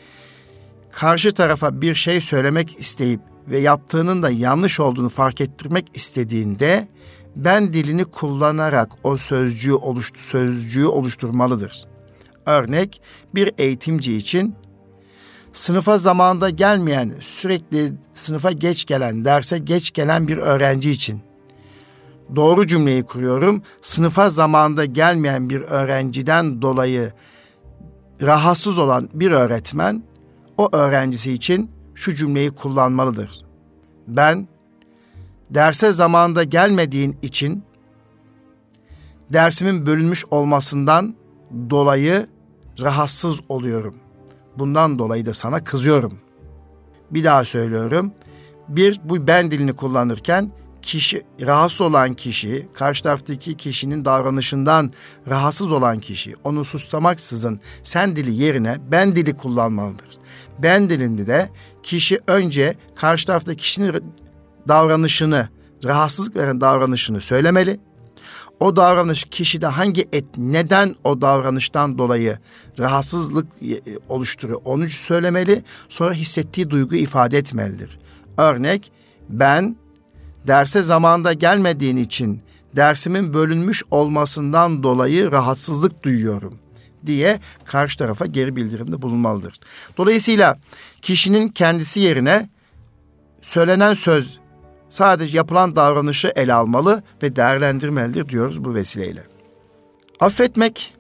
karşı 0.92 1.34
tarafa 1.34 1.80
bir 1.80 1.94
şey 1.94 2.20
söylemek 2.20 2.78
isteyip 2.78 3.20
ve 3.48 3.58
yaptığının 3.58 4.22
da 4.22 4.30
yanlış 4.30 4.80
olduğunu 4.80 5.08
fark 5.08 5.40
ettirmek 5.40 5.90
istediğinde 5.94 6.88
ben 7.36 7.72
dilini 7.72 8.04
kullanarak 8.04 8.92
o 9.02 9.16
sözcüğü 9.16 9.74
oluştu 9.74 10.20
sözcüğü 10.20 10.86
oluşturmalıdır. 10.86 11.84
Örnek 12.46 13.02
bir 13.34 13.52
eğitimci 13.58 14.16
için 14.16 14.54
sınıfa 15.52 15.98
zamanında 15.98 16.50
gelmeyen, 16.50 17.14
sürekli 17.20 17.92
sınıfa 18.14 18.52
geç 18.52 18.84
gelen, 18.84 19.24
derse 19.24 19.58
geç 19.58 19.92
gelen 19.92 20.28
bir 20.28 20.36
öğrenci 20.36 20.90
için 20.90 21.27
doğru 22.37 22.66
cümleyi 22.66 23.02
kuruyorum. 23.02 23.62
Sınıfa 23.80 24.30
zamanda 24.30 24.85
gelmeyen 24.85 25.50
bir 25.50 25.61
öğrenciden 25.61 26.62
dolayı 26.62 27.12
rahatsız 28.23 28.78
olan 28.78 29.08
bir 29.14 29.30
öğretmen 29.30 30.02
o 30.58 30.68
öğrencisi 30.73 31.32
için 31.32 31.70
şu 31.94 32.14
cümleyi 32.14 32.50
kullanmalıdır. 32.50 33.44
Ben 34.08 34.49
derse 35.50 35.92
zamanda 35.92 36.44
gelmediğin 36.44 37.18
için 37.23 37.62
dersimin 39.32 39.87
bölünmüş 39.87 40.25
olmasından 40.30 41.14
dolayı 41.70 42.26
rahatsız 42.80 43.40
oluyorum. 43.49 43.94
Bundan 44.58 44.99
dolayı 44.99 45.26
da 45.26 45.35
sana 45.35 45.64
kızıyorum. 45.64 46.12
Bir 47.11 47.25
daha 47.25 47.44
söylüyorum. 47.44 48.12
Bir 48.68 49.00
bu 49.04 49.26
ben 49.26 49.50
dilini 49.50 49.73
kullanırken 49.73 50.50
kişi 50.82 51.23
rahatsız 51.40 51.80
olan 51.80 52.14
kişi, 52.14 52.68
karşı 52.75 53.02
taraftaki 53.02 53.56
kişinin 53.56 54.04
davranışından 54.04 54.92
rahatsız 55.28 55.73
olan 55.73 56.00
kişi 56.00 56.35
onu 56.44 56.64
suslamaksızın 56.64 57.61
sen 57.82 58.16
dili 58.16 58.42
yerine 58.42 58.78
ben 58.90 59.16
dili 59.16 59.37
kullanmalıdır. 59.37 60.18
Ben 60.58 60.90
dilinde 60.90 61.26
de 61.26 61.49
kişi 61.82 62.20
önce 62.26 62.75
karşı 62.94 63.26
taraftaki 63.26 63.62
kişinin 63.62 64.04
davranışını, 64.68 65.49
rahatsızlık 65.85 66.37
veren 66.37 66.61
davranışını 66.61 67.20
söylemeli. 67.20 67.80
O 68.61 68.76
davranış 68.76 69.25
kişide 69.25 69.66
hangi 69.66 70.08
et 70.12 70.25
neden 70.37 70.94
o 71.04 71.20
davranıştan 71.20 71.99
dolayı 71.99 72.38
rahatsızlık 72.78 73.47
e, 73.62 73.80
oluşturuyor 74.08 74.61
onu 74.64 74.88
söylemeli. 74.88 75.64
Sonra 75.88 76.14
hissettiği 76.14 76.70
duyguyu 76.70 77.00
ifade 77.00 77.38
etmelidir. 77.38 77.99
Örnek 78.37 78.92
ben 79.28 79.76
derse 80.47 80.83
zamanda 80.83 81.33
gelmediğin 81.33 81.97
için 81.97 82.42
dersimin 82.76 83.35
bölünmüş 83.35 83.83
olmasından 83.90 84.83
dolayı 84.83 85.33
rahatsızlık 85.33 86.04
duyuyorum 86.04 86.59
diye 87.07 87.40
karşı 87.64 87.99
tarafa 87.99 88.26
geri 88.26 88.57
bildirimde 88.57 89.02
bulunmalıdır. 89.02 89.61
Dolayısıyla 89.97 90.59
kişinin 91.02 91.49
kendisi 91.49 92.00
yerine 92.00 92.49
söylenen 93.40 93.95
söz 93.95 94.38
sadece 94.88 95.37
yapılan 95.37 95.76
davranışı 95.76 96.33
ele 96.37 96.54
almalı 96.54 97.02
ve 97.23 97.37
değerlendirmelidir 97.37 98.28
diyoruz 98.28 98.64
bu 98.64 98.75
vesileyle. 98.75 99.23
Affetmek 100.21 100.95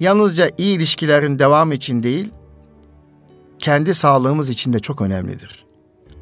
yalnızca 0.00 0.50
iyi 0.58 0.76
ilişkilerin 0.76 1.38
devam 1.38 1.72
için 1.72 2.02
değil, 2.02 2.30
kendi 3.58 3.94
sağlığımız 3.94 4.48
için 4.48 4.72
de 4.72 4.78
çok 4.78 5.02
önemlidir. 5.02 5.64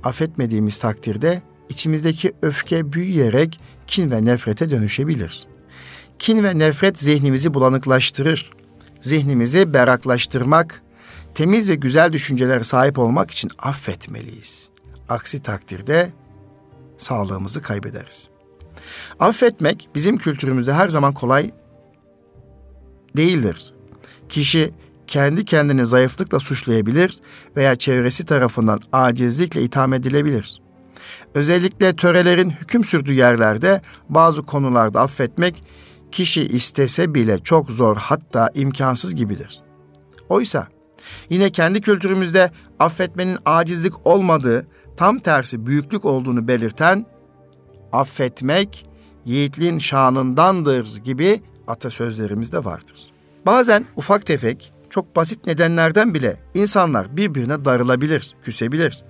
Affetmediğimiz 0.04 0.78
takdirde 0.78 1.42
içimizdeki 1.70 2.32
öfke 2.42 2.92
büyüyerek 2.92 3.60
kin 3.86 4.10
ve 4.10 4.24
nefrete 4.24 4.68
dönüşebilir. 4.68 5.46
Kin 6.18 6.44
ve 6.44 6.58
nefret 6.58 6.98
zihnimizi 6.98 7.54
bulanıklaştırır. 7.54 8.50
Zihnimizi 9.00 9.74
berraklaştırmak, 9.74 10.82
temiz 11.34 11.68
ve 11.68 11.74
güzel 11.74 12.12
düşüncelere 12.12 12.64
sahip 12.64 12.98
olmak 12.98 13.30
için 13.30 13.50
affetmeliyiz. 13.58 14.68
Aksi 15.08 15.42
takdirde 15.42 16.12
sağlığımızı 16.98 17.62
kaybederiz. 17.62 18.28
Affetmek 19.20 19.88
bizim 19.94 20.16
kültürümüzde 20.16 20.72
her 20.72 20.88
zaman 20.88 21.14
kolay 21.14 21.50
değildir. 23.16 23.72
Kişi 24.28 24.74
kendi 25.06 25.44
kendini 25.44 25.86
zayıflıkla 25.86 26.40
suçlayabilir 26.40 27.20
veya 27.56 27.76
çevresi 27.76 28.24
tarafından 28.24 28.80
acizlikle 28.92 29.62
itham 29.62 29.92
edilebilir. 29.92 30.60
Özellikle 31.34 31.96
törelerin 31.96 32.50
hüküm 32.50 32.84
sürdüğü 32.84 33.12
yerlerde 33.12 33.80
bazı 34.08 34.42
konularda 34.42 35.00
affetmek 35.00 35.62
kişi 36.12 36.42
istese 36.42 37.14
bile 37.14 37.38
çok 37.38 37.70
zor 37.70 37.96
hatta 37.96 38.50
imkansız 38.54 39.14
gibidir. 39.14 39.60
Oysa 40.28 40.66
yine 41.30 41.50
kendi 41.50 41.80
kültürümüzde 41.80 42.50
affetmenin 42.78 43.38
acizlik 43.44 44.06
olmadığı, 44.06 44.66
tam 44.96 45.18
tersi 45.18 45.66
büyüklük 45.66 46.04
olduğunu 46.04 46.48
belirten 46.48 47.06
affetmek 47.92 48.86
yiğitliğin 49.24 49.78
şanındandır 49.78 50.96
gibi 50.96 51.42
atasözlerimiz 51.66 52.52
de 52.52 52.64
vardır. 52.64 53.12
Bazen 53.46 53.86
ufak 53.96 54.26
tefek, 54.26 54.72
çok 54.90 55.16
basit 55.16 55.46
nedenlerden 55.46 56.14
bile 56.14 56.40
insanlar 56.54 57.16
birbirine 57.16 57.64
darılabilir, 57.64 58.36
küsebilir. 58.42 59.04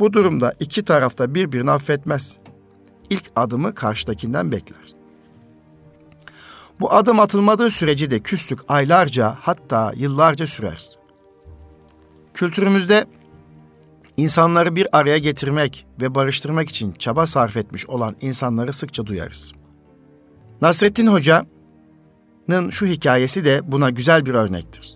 Bu 0.00 0.12
durumda 0.12 0.54
iki 0.60 0.84
tarafta 0.84 1.34
birbirini 1.34 1.70
affetmez. 1.70 2.38
İlk 3.10 3.24
adımı 3.36 3.74
karşıdakinden 3.74 4.52
bekler. 4.52 4.94
Bu 6.80 6.92
adım 6.92 7.20
atılmadığı 7.20 7.70
sürece 7.70 8.10
de 8.10 8.20
küslük 8.20 8.58
aylarca 8.68 9.36
hatta 9.40 9.92
yıllarca 9.96 10.46
sürer. 10.46 10.86
Kültürümüzde 12.34 13.06
insanları 14.16 14.76
bir 14.76 14.98
araya 14.98 15.18
getirmek 15.18 15.86
ve 16.00 16.14
barıştırmak 16.14 16.68
için 16.68 16.92
çaba 16.92 17.26
sarf 17.26 17.56
etmiş 17.56 17.86
olan 17.86 18.16
insanları 18.20 18.72
sıkça 18.72 19.06
duyarız. 19.06 19.52
Nasrettin 20.62 21.06
Hoca'nın 21.06 22.70
şu 22.70 22.86
hikayesi 22.86 23.44
de 23.44 23.60
buna 23.72 23.90
güzel 23.90 24.26
bir 24.26 24.34
örnektir. 24.34 24.94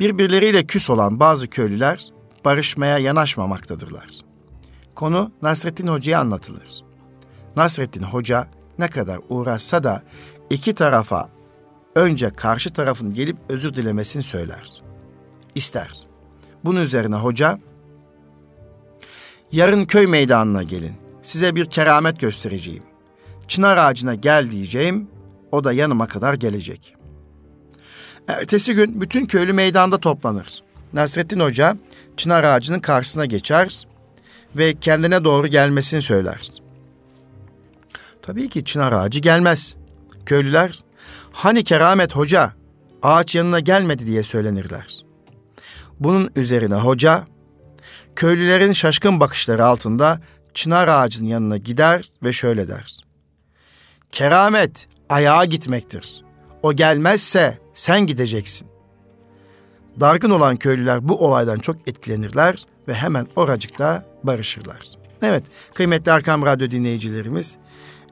Birbirleriyle 0.00 0.66
küs 0.66 0.90
olan 0.90 1.20
bazı 1.20 1.50
köylüler 1.50 2.15
barışmaya 2.46 2.98
yanaşmamaktadırlar. 2.98 4.06
Konu 4.94 5.32
Nasrettin 5.42 5.86
Hoca'ya 5.86 6.20
anlatılır. 6.20 6.84
Nasrettin 7.56 8.02
Hoca 8.02 8.48
ne 8.78 8.88
kadar 8.88 9.20
uğraşsa 9.28 9.84
da 9.84 10.02
iki 10.50 10.74
tarafa 10.74 11.28
önce 11.94 12.30
karşı 12.30 12.72
tarafın 12.72 13.14
gelip 13.14 13.36
özür 13.48 13.74
dilemesini 13.74 14.22
söyler. 14.22 14.82
İster. 15.54 15.90
Bunun 16.64 16.80
üzerine 16.80 17.16
hoca, 17.16 17.58
yarın 19.52 19.84
köy 19.84 20.06
meydanına 20.06 20.62
gelin, 20.62 20.94
size 21.22 21.56
bir 21.56 21.64
keramet 21.64 22.20
göstereceğim. 22.20 22.82
Çınar 23.48 23.76
ağacına 23.76 24.14
gel 24.14 24.50
diyeceğim, 24.50 25.08
o 25.52 25.64
da 25.64 25.72
yanıma 25.72 26.06
kadar 26.06 26.34
gelecek. 26.34 26.94
Ertesi 28.28 28.74
gün 28.74 29.00
bütün 29.00 29.26
köylü 29.26 29.52
meydanda 29.52 29.98
toplanır. 29.98 30.62
Nasrettin 30.92 31.40
Hoca 31.40 31.76
çınar 32.16 32.44
ağacının 32.44 32.80
karşısına 32.80 33.26
geçer 33.26 33.86
ve 34.56 34.74
kendine 34.80 35.24
doğru 35.24 35.46
gelmesini 35.46 36.02
söyler. 36.02 36.50
Tabii 38.22 38.48
ki 38.48 38.64
çınar 38.64 38.92
ağacı 38.92 39.20
gelmez. 39.20 39.74
Köylüler, 40.26 40.80
hani 41.32 41.64
keramet 41.64 42.16
hoca, 42.16 42.52
ağaç 43.02 43.34
yanına 43.34 43.60
gelmedi 43.60 44.06
diye 44.06 44.22
söylenirler. 44.22 45.04
Bunun 46.00 46.30
üzerine 46.36 46.74
hoca, 46.74 47.24
köylülerin 48.16 48.72
şaşkın 48.72 49.20
bakışları 49.20 49.64
altında 49.64 50.20
çınar 50.54 50.88
ağacının 50.88 51.28
yanına 51.28 51.56
gider 51.56 52.10
ve 52.22 52.32
şöyle 52.32 52.68
der. 52.68 52.96
Keramet 54.12 54.88
ayağa 55.08 55.44
gitmektir. 55.44 56.24
O 56.62 56.72
gelmezse 56.72 57.58
sen 57.74 58.06
gideceksin. 58.06 58.75
Dargın 60.00 60.30
olan 60.30 60.56
köylüler 60.56 61.08
bu 61.08 61.26
olaydan 61.26 61.58
çok 61.58 61.88
etkilenirler 61.88 62.64
ve 62.88 62.94
hemen 62.94 63.26
oracıkta 63.36 64.04
barışırlar. 64.22 64.78
Evet, 65.22 65.44
kıymetli 65.74 66.12
Arkam 66.12 66.46
Radyo 66.46 66.70
dinleyicilerimiz, 66.70 67.56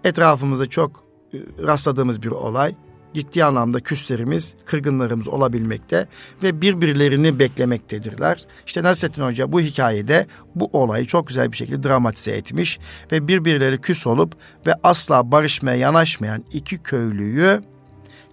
etrafımızda 0.04 0.66
çok 0.66 1.04
e, 1.34 1.38
rastladığımız 1.66 2.22
bir 2.22 2.28
olay. 2.28 2.74
Ciddi 3.14 3.44
anlamda 3.44 3.80
küslerimiz, 3.80 4.54
kırgınlarımız 4.64 5.28
olabilmekte 5.28 6.08
ve 6.42 6.60
birbirlerini 6.60 7.38
beklemektedirler. 7.38 8.46
İşte 8.66 8.82
Nasrettin 8.82 9.22
Hoca 9.22 9.52
bu 9.52 9.60
hikayede 9.60 10.26
bu 10.54 10.70
olayı 10.72 11.04
çok 11.04 11.28
güzel 11.28 11.52
bir 11.52 11.56
şekilde 11.56 11.82
dramatize 11.88 12.30
etmiş 12.30 12.78
ve 13.12 13.28
birbirleri 13.28 13.80
küs 13.80 14.06
olup 14.06 14.34
ve 14.66 14.74
asla 14.82 15.32
barışmaya 15.32 15.76
yanaşmayan 15.76 16.44
iki 16.52 16.78
köylüyü 16.78 17.62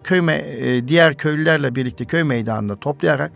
köy 0.04 0.20
e, 0.30 0.88
diğer 0.88 1.18
köylülerle 1.18 1.76
birlikte 1.76 2.06
köy 2.06 2.24
meydanında 2.24 2.80
toplayarak 2.80 3.32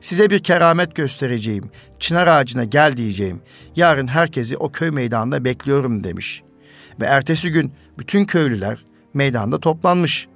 size 0.00 0.30
bir 0.30 0.38
keramet 0.38 0.94
göstereceğim. 0.94 1.70
Çınar 1.98 2.26
ağacına 2.26 2.64
gel 2.64 2.96
diyeceğim. 2.96 3.42
Yarın 3.76 4.06
herkesi 4.06 4.56
o 4.56 4.72
köy 4.72 4.90
meydanında 4.90 5.44
bekliyorum 5.44 6.04
demiş. 6.04 6.42
Ve 7.00 7.04
ertesi 7.04 7.50
gün 7.50 7.72
bütün 7.98 8.24
köylüler 8.24 8.84
meydanda 9.14 9.60
toplanmış. 9.60 10.28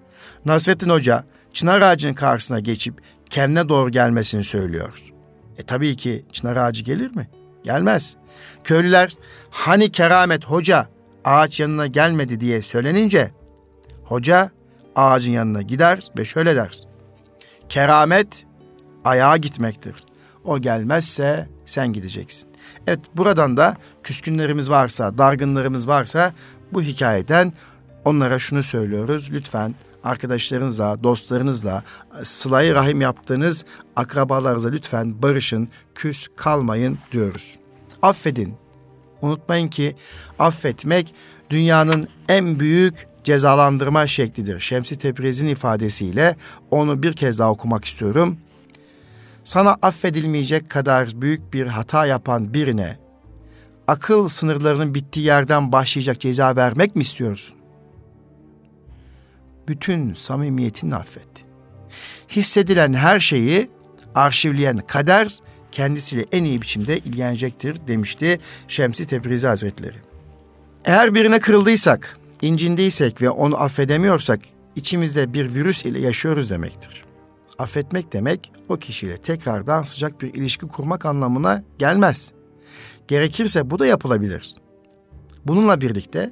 Nasrettin 0.44 0.88
Hoca 0.88 1.24
çınar 1.52 1.82
ağacının 1.82 2.14
karşısına 2.14 2.60
geçip 2.60 2.94
kendine 3.30 3.68
doğru 3.68 3.90
gelmesini 3.90 4.44
söylüyor. 4.44 5.10
E 5.58 5.62
tabii 5.62 5.96
ki 5.96 6.24
çınar 6.32 6.56
ağacı 6.56 6.84
gelir 6.84 7.16
mi? 7.16 7.28
Gelmez. 7.64 8.16
Köylüler 8.64 9.12
hani 9.50 9.92
keramet 9.92 10.44
hoca 10.44 10.88
ağaç 11.24 11.60
yanına 11.60 11.86
gelmedi 11.86 12.40
diye 12.40 12.62
söylenince 12.62 13.30
hoca 14.04 14.50
ağacın 14.96 15.32
yanına 15.32 15.62
gider 15.62 16.10
ve 16.18 16.24
şöyle 16.24 16.56
der. 16.56 16.78
Keramet 17.68 18.46
ayağa 19.04 19.36
gitmektir. 19.36 19.94
O 20.44 20.58
gelmezse 20.58 21.48
sen 21.66 21.92
gideceksin. 21.92 22.48
Evet 22.86 23.00
buradan 23.16 23.56
da 23.56 23.76
küskünlerimiz 24.02 24.70
varsa, 24.70 25.18
dargınlarımız 25.18 25.88
varsa 25.88 26.32
bu 26.72 26.82
hikayeden 26.82 27.52
onlara 28.04 28.38
şunu 28.38 28.62
söylüyoruz. 28.62 29.32
Lütfen 29.32 29.74
arkadaşlarınızla, 30.04 31.02
dostlarınızla, 31.02 31.82
sılayı 32.22 32.74
rahim 32.74 33.00
yaptığınız 33.00 33.64
akrabalarınızla 33.96 34.70
lütfen 34.70 35.22
barışın, 35.22 35.68
küs 35.94 36.28
kalmayın 36.36 36.98
diyoruz. 37.12 37.56
Affedin. 38.02 38.54
Unutmayın 39.22 39.68
ki 39.68 39.96
affetmek 40.38 41.14
dünyanın 41.50 42.08
en 42.28 42.60
büyük 42.60 43.06
cezalandırma 43.24 44.06
şeklidir. 44.06 44.60
Şemsi 44.60 44.98
Tebriz'in 44.98 45.48
ifadesiyle 45.48 46.36
onu 46.70 47.02
bir 47.02 47.12
kez 47.12 47.38
daha 47.38 47.50
okumak 47.50 47.84
istiyorum. 47.84 48.38
Sana 49.44 49.76
affedilmeyecek 49.82 50.70
kadar 50.70 51.10
büyük 51.14 51.52
bir 51.52 51.66
hata 51.66 52.06
yapan 52.06 52.54
birine 52.54 52.98
akıl 53.86 54.28
sınırlarının 54.28 54.94
bittiği 54.94 55.26
yerden 55.26 55.72
başlayacak 55.72 56.20
ceza 56.20 56.56
vermek 56.56 56.96
mi 56.96 57.02
istiyorsun? 57.02 57.56
Bütün 59.68 60.14
samimiyetini 60.14 60.96
affet. 60.96 61.28
Hissedilen 62.28 62.94
her 62.94 63.20
şeyi 63.20 63.70
arşivleyen 64.14 64.78
kader 64.78 65.38
kendisiyle 65.72 66.24
en 66.32 66.44
iyi 66.44 66.62
biçimde 66.62 66.98
ilgilenecektir 66.98 67.76
demişti 67.88 68.38
Şemsi 68.68 69.06
Tebrizi 69.06 69.46
Hazretleri. 69.46 69.96
Eğer 70.84 71.14
birine 71.14 71.40
kırıldıysak, 71.40 72.18
incindiysek 72.44 73.22
ve 73.22 73.30
onu 73.30 73.60
affedemiyorsak 73.60 74.40
içimizde 74.76 75.34
bir 75.34 75.54
virüs 75.54 75.84
ile 75.84 76.00
yaşıyoruz 76.00 76.50
demektir. 76.50 77.02
Affetmek 77.58 78.12
demek 78.12 78.52
o 78.68 78.76
kişiyle 78.76 79.16
tekrardan 79.16 79.82
sıcak 79.82 80.20
bir 80.20 80.34
ilişki 80.34 80.66
kurmak 80.66 81.06
anlamına 81.06 81.62
gelmez. 81.78 82.32
Gerekirse 83.08 83.70
bu 83.70 83.78
da 83.78 83.86
yapılabilir. 83.86 84.54
Bununla 85.46 85.80
birlikte 85.80 86.30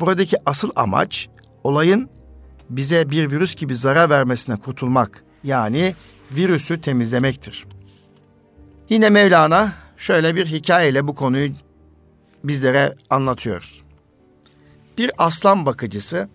buradaki 0.00 0.36
asıl 0.46 0.70
amaç 0.76 1.28
olayın 1.64 2.08
bize 2.70 3.10
bir 3.10 3.30
virüs 3.30 3.54
gibi 3.54 3.74
zarar 3.74 4.10
vermesine 4.10 4.56
kurtulmak 4.56 5.24
yani 5.44 5.94
virüsü 6.32 6.80
temizlemektir. 6.80 7.66
Yine 8.88 9.10
Mevlana 9.10 9.72
şöyle 9.96 10.36
bir 10.36 10.46
hikayeyle 10.46 11.08
bu 11.08 11.14
konuyu 11.14 11.52
bizlere 12.44 12.94
anlatıyor. 13.10 13.87
Bir 14.98 15.10
aslan 15.18 15.66
bakıcısı 15.66 16.28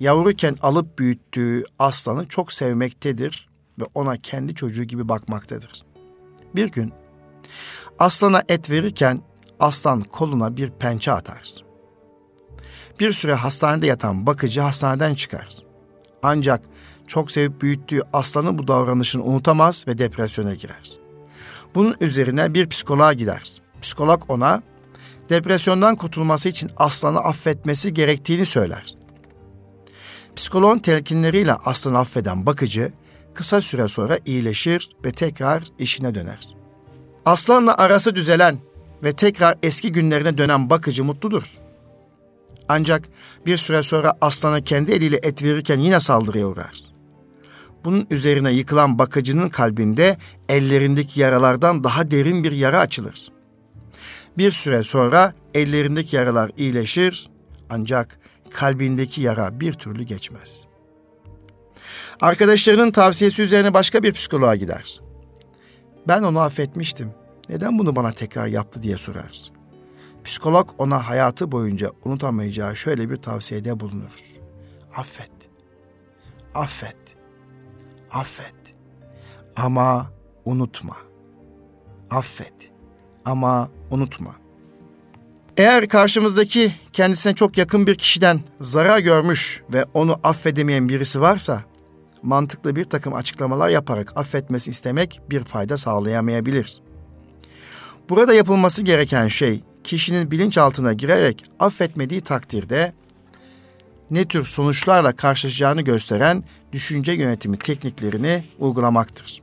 yavruken 0.00 0.56
alıp 0.62 0.98
büyüttüğü 0.98 1.64
aslanı 1.78 2.28
çok 2.28 2.52
sevmektedir 2.52 3.48
ve 3.78 3.84
ona 3.94 4.16
kendi 4.16 4.54
çocuğu 4.54 4.84
gibi 4.84 5.08
bakmaktadır. 5.08 5.84
Bir 6.54 6.68
gün 6.70 6.92
aslana 7.98 8.42
et 8.48 8.70
verirken 8.70 9.18
aslan 9.60 10.00
koluna 10.00 10.56
bir 10.56 10.70
pençe 10.70 11.12
atar. 11.12 11.54
Bir 13.00 13.12
süre 13.12 13.34
hastanede 13.34 13.86
yatan 13.86 14.26
bakıcı 14.26 14.60
hastaneden 14.60 15.14
çıkar. 15.14 15.48
Ancak 16.22 16.64
çok 17.06 17.30
sevip 17.30 17.62
büyüttüğü 17.62 18.02
aslanın 18.12 18.58
bu 18.58 18.68
davranışını 18.68 19.24
unutamaz 19.24 19.84
ve 19.88 19.98
depresyona 19.98 20.54
girer. 20.54 20.98
Bunun 21.74 21.96
üzerine 22.00 22.54
bir 22.54 22.68
psikoloğa 22.68 23.12
gider. 23.12 23.52
Psikolog 23.82 24.22
ona 24.28 24.62
depresyondan 25.28 25.96
kurtulması 25.96 26.48
için 26.48 26.70
aslanı 26.76 27.18
affetmesi 27.18 27.94
gerektiğini 27.94 28.46
söyler. 28.46 28.94
Psikoloğun 30.36 30.78
telkinleriyle 30.78 31.54
aslanı 31.54 31.98
affeden 31.98 32.46
bakıcı 32.46 32.92
kısa 33.34 33.60
süre 33.60 33.88
sonra 33.88 34.18
iyileşir 34.26 34.90
ve 35.04 35.12
tekrar 35.12 35.64
işine 35.78 36.14
döner. 36.14 36.48
Aslanla 37.24 37.76
arası 37.76 38.14
düzelen 38.14 38.58
ve 39.04 39.12
tekrar 39.12 39.58
eski 39.62 39.92
günlerine 39.92 40.38
dönen 40.38 40.70
bakıcı 40.70 41.04
mutludur. 41.04 41.58
Ancak 42.68 43.08
bir 43.46 43.56
süre 43.56 43.82
sonra 43.82 44.12
aslana 44.20 44.60
kendi 44.60 44.92
eliyle 44.92 45.20
et 45.22 45.42
verirken 45.42 45.78
yine 45.78 46.00
saldırıya 46.00 46.46
uğrar. 46.46 46.72
Bunun 47.84 48.06
üzerine 48.10 48.52
yıkılan 48.52 48.98
bakıcının 48.98 49.48
kalbinde 49.48 50.18
ellerindeki 50.48 51.20
yaralardan 51.20 51.84
daha 51.84 52.10
derin 52.10 52.44
bir 52.44 52.52
yara 52.52 52.80
açılır. 52.80 53.28
Bir 54.38 54.52
süre 54.52 54.82
sonra 54.82 55.34
ellerindeki 55.54 56.16
yaralar 56.16 56.50
iyileşir 56.56 57.30
ancak 57.70 58.18
kalbindeki 58.50 59.20
yara 59.20 59.60
bir 59.60 59.72
türlü 59.72 60.02
geçmez. 60.02 60.66
Arkadaşlarının 62.20 62.90
tavsiyesi 62.90 63.42
üzerine 63.42 63.74
başka 63.74 64.02
bir 64.02 64.12
psikoloğa 64.12 64.56
gider. 64.56 65.00
Ben 66.08 66.22
onu 66.22 66.40
affetmiştim. 66.40 67.14
Neden 67.48 67.78
bunu 67.78 67.96
bana 67.96 68.12
tekrar 68.12 68.46
yaptı 68.46 68.82
diye 68.82 68.96
sorar. 68.98 69.52
Psikolog 70.24 70.70
ona 70.78 71.08
hayatı 71.08 71.52
boyunca 71.52 71.90
unutamayacağı 72.04 72.76
şöyle 72.76 73.10
bir 73.10 73.16
tavsiyede 73.16 73.80
bulunur. 73.80 74.22
Affet. 74.96 75.32
Affet. 76.54 77.16
Affet. 78.10 78.74
Ama 79.56 80.12
unutma. 80.44 80.96
Affet. 82.10 82.72
Ama 83.24 83.70
unutma. 83.90 84.34
Eğer 85.56 85.88
karşımızdaki 85.88 86.74
kendisine 86.92 87.34
çok 87.34 87.58
yakın 87.58 87.86
bir 87.86 87.94
kişiden 87.94 88.40
zarar 88.60 88.98
görmüş 88.98 89.62
ve 89.72 89.84
onu 89.94 90.20
affedemeyen 90.22 90.88
birisi 90.88 91.20
varsa 91.20 91.64
mantıklı 92.22 92.76
bir 92.76 92.84
takım 92.84 93.14
açıklamalar 93.14 93.68
yaparak 93.68 94.16
affetmesi 94.16 94.70
istemek 94.70 95.20
bir 95.30 95.44
fayda 95.44 95.78
sağlayamayabilir. 95.78 96.82
Burada 98.08 98.34
yapılması 98.34 98.82
gereken 98.82 99.28
şey 99.28 99.60
kişinin 99.84 100.30
bilinçaltına 100.30 100.92
girerek 100.92 101.44
affetmediği 101.60 102.20
takdirde 102.20 102.92
ne 104.10 104.24
tür 104.24 104.44
sonuçlarla 104.44 105.12
karşılaşacağını 105.12 105.82
gösteren 105.82 106.44
düşünce 106.72 107.12
yönetimi 107.12 107.58
tekniklerini 107.58 108.44
uygulamaktır. 108.58 109.42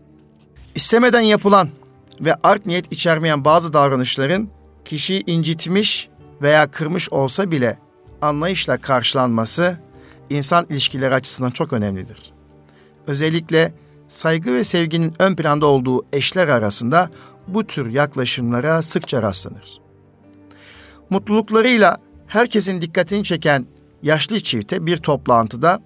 İstemeden 0.75 1.19
yapılan 1.19 1.69
ve 2.21 2.35
art 2.43 2.65
niyet 2.65 2.91
içermeyen 2.93 3.45
bazı 3.45 3.73
davranışların 3.73 4.49
kişiyi 4.85 5.23
incitmiş 5.25 6.09
veya 6.41 6.71
kırmış 6.71 7.09
olsa 7.09 7.51
bile 7.51 7.79
anlayışla 8.21 8.77
karşılanması 8.77 9.77
insan 10.29 10.65
ilişkileri 10.69 11.13
açısından 11.13 11.51
çok 11.51 11.73
önemlidir. 11.73 12.33
Özellikle 13.07 13.73
saygı 14.07 14.53
ve 14.53 14.63
sevginin 14.63 15.13
ön 15.19 15.35
planda 15.35 15.65
olduğu 15.65 16.05
eşler 16.13 16.47
arasında 16.47 17.09
bu 17.47 17.67
tür 17.67 17.89
yaklaşımlara 17.89 18.81
sıkça 18.81 19.21
rastlanır. 19.21 19.79
Mutluluklarıyla 21.09 21.97
herkesin 22.27 22.81
dikkatini 22.81 23.23
çeken 23.23 23.65
yaşlı 24.03 24.39
çifte 24.39 24.85
bir 24.85 24.97
toplantıda 24.97 25.79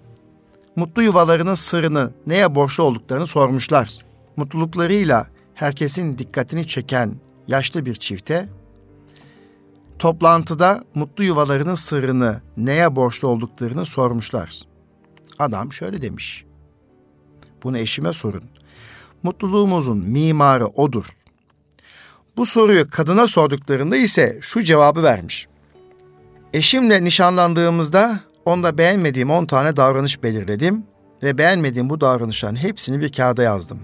mutlu 0.75 1.03
yuvalarının 1.03 1.53
sırrını 1.53 2.11
neye 2.27 2.55
borçlu 2.55 2.83
olduklarını 2.83 3.27
sormuşlar. 3.27 3.97
Mutluluklarıyla 4.35 5.27
herkesin 5.59 6.17
dikkatini 6.17 6.67
çeken 6.67 7.15
yaşlı 7.47 7.85
bir 7.85 7.95
çifte 7.95 8.49
toplantıda 9.99 10.83
mutlu 10.95 11.23
yuvalarının 11.23 11.73
sırrını 11.73 12.41
neye 12.57 12.95
borçlu 12.95 13.27
olduklarını 13.27 13.85
sormuşlar. 13.85 14.61
Adam 15.39 15.73
şöyle 15.73 16.01
demiş. 16.01 16.45
Bunu 17.63 17.77
eşime 17.77 18.13
sorun. 18.13 18.43
Mutluluğumuzun 19.23 19.97
mimarı 19.97 20.67
odur. 20.67 21.05
Bu 22.37 22.45
soruyu 22.45 22.89
kadına 22.89 23.27
sorduklarında 23.27 23.97
ise 23.97 24.39
şu 24.41 24.63
cevabı 24.63 25.03
vermiş. 25.03 25.47
Eşimle 26.53 27.03
nişanlandığımızda 27.03 28.19
onda 28.45 28.77
beğenmediğim 28.77 29.31
10 29.31 29.45
tane 29.45 29.75
davranış 29.75 30.23
belirledim 30.23 30.83
ve 31.23 31.37
beğenmediğim 31.37 31.89
bu 31.89 32.01
davranışların 32.01 32.55
hepsini 32.55 33.01
bir 33.01 33.11
kağıda 33.11 33.43
yazdım. 33.43 33.79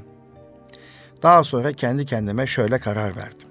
Daha 1.23 1.43
sonra 1.43 1.73
kendi 1.73 2.06
kendime 2.06 2.47
şöyle 2.47 2.80
karar 2.80 3.15
verdim. 3.15 3.47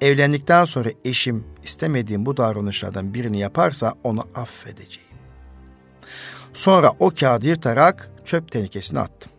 Evlendikten 0.00 0.64
sonra 0.64 0.88
eşim 1.04 1.44
istemediğim 1.62 2.26
bu 2.26 2.36
davranışlardan 2.36 3.14
birini 3.14 3.38
yaparsa 3.38 3.94
onu 4.04 4.26
affedeceğim. 4.34 5.08
Sonra 6.54 6.92
o 6.98 7.10
kağıdı 7.20 7.48
yırtarak 7.48 8.10
çöp 8.24 8.52
tenekesine 8.52 9.00
attım. 9.00 9.32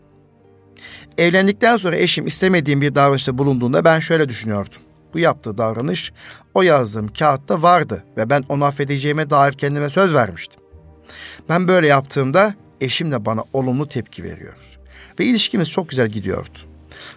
Evlendikten 1.18 1.78
sonra 1.78 1.96
eşim 1.96 2.28
istemediğim 2.28 2.82
bir 2.82 2.96
davranışta 2.96 3.38
bulunduğunda 3.38 3.86
ben 3.86 4.00
şöyle 4.00 4.30
düşünüyordum. 4.30 4.82
Bu 5.14 5.20
yaptığı 5.20 5.58
davranış 5.58 6.14
o 6.54 6.62
yazdığım 6.62 7.08
kağıtta 7.08 7.62
vardı 7.62 8.04
ve 8.18 8.30
ben 8.30 8.44
onu 8.50 8.66
affedeceğime 8.66 9.30
dair 9.30 9.54
kendime 9.54 9.90
söz 9.90 10.14
vermiştim. 10.14 10.62
Ben 11.50 11.68
böyle 11.68 11.88
yaptığımda 11.88 12.56
eşim 12.82 13.12
de 13.12 13.26
bana 13.26 13.44
olumlu 13.54 13.88
tepki 13.88 14.24
veriyor. 14.24 14.80
Ve 15.20 15.26
ilişkimiz 15.26 15.72
çok 15.72 15.90
güzel 15.90 16.08
gidiyordu. 16.08 16.58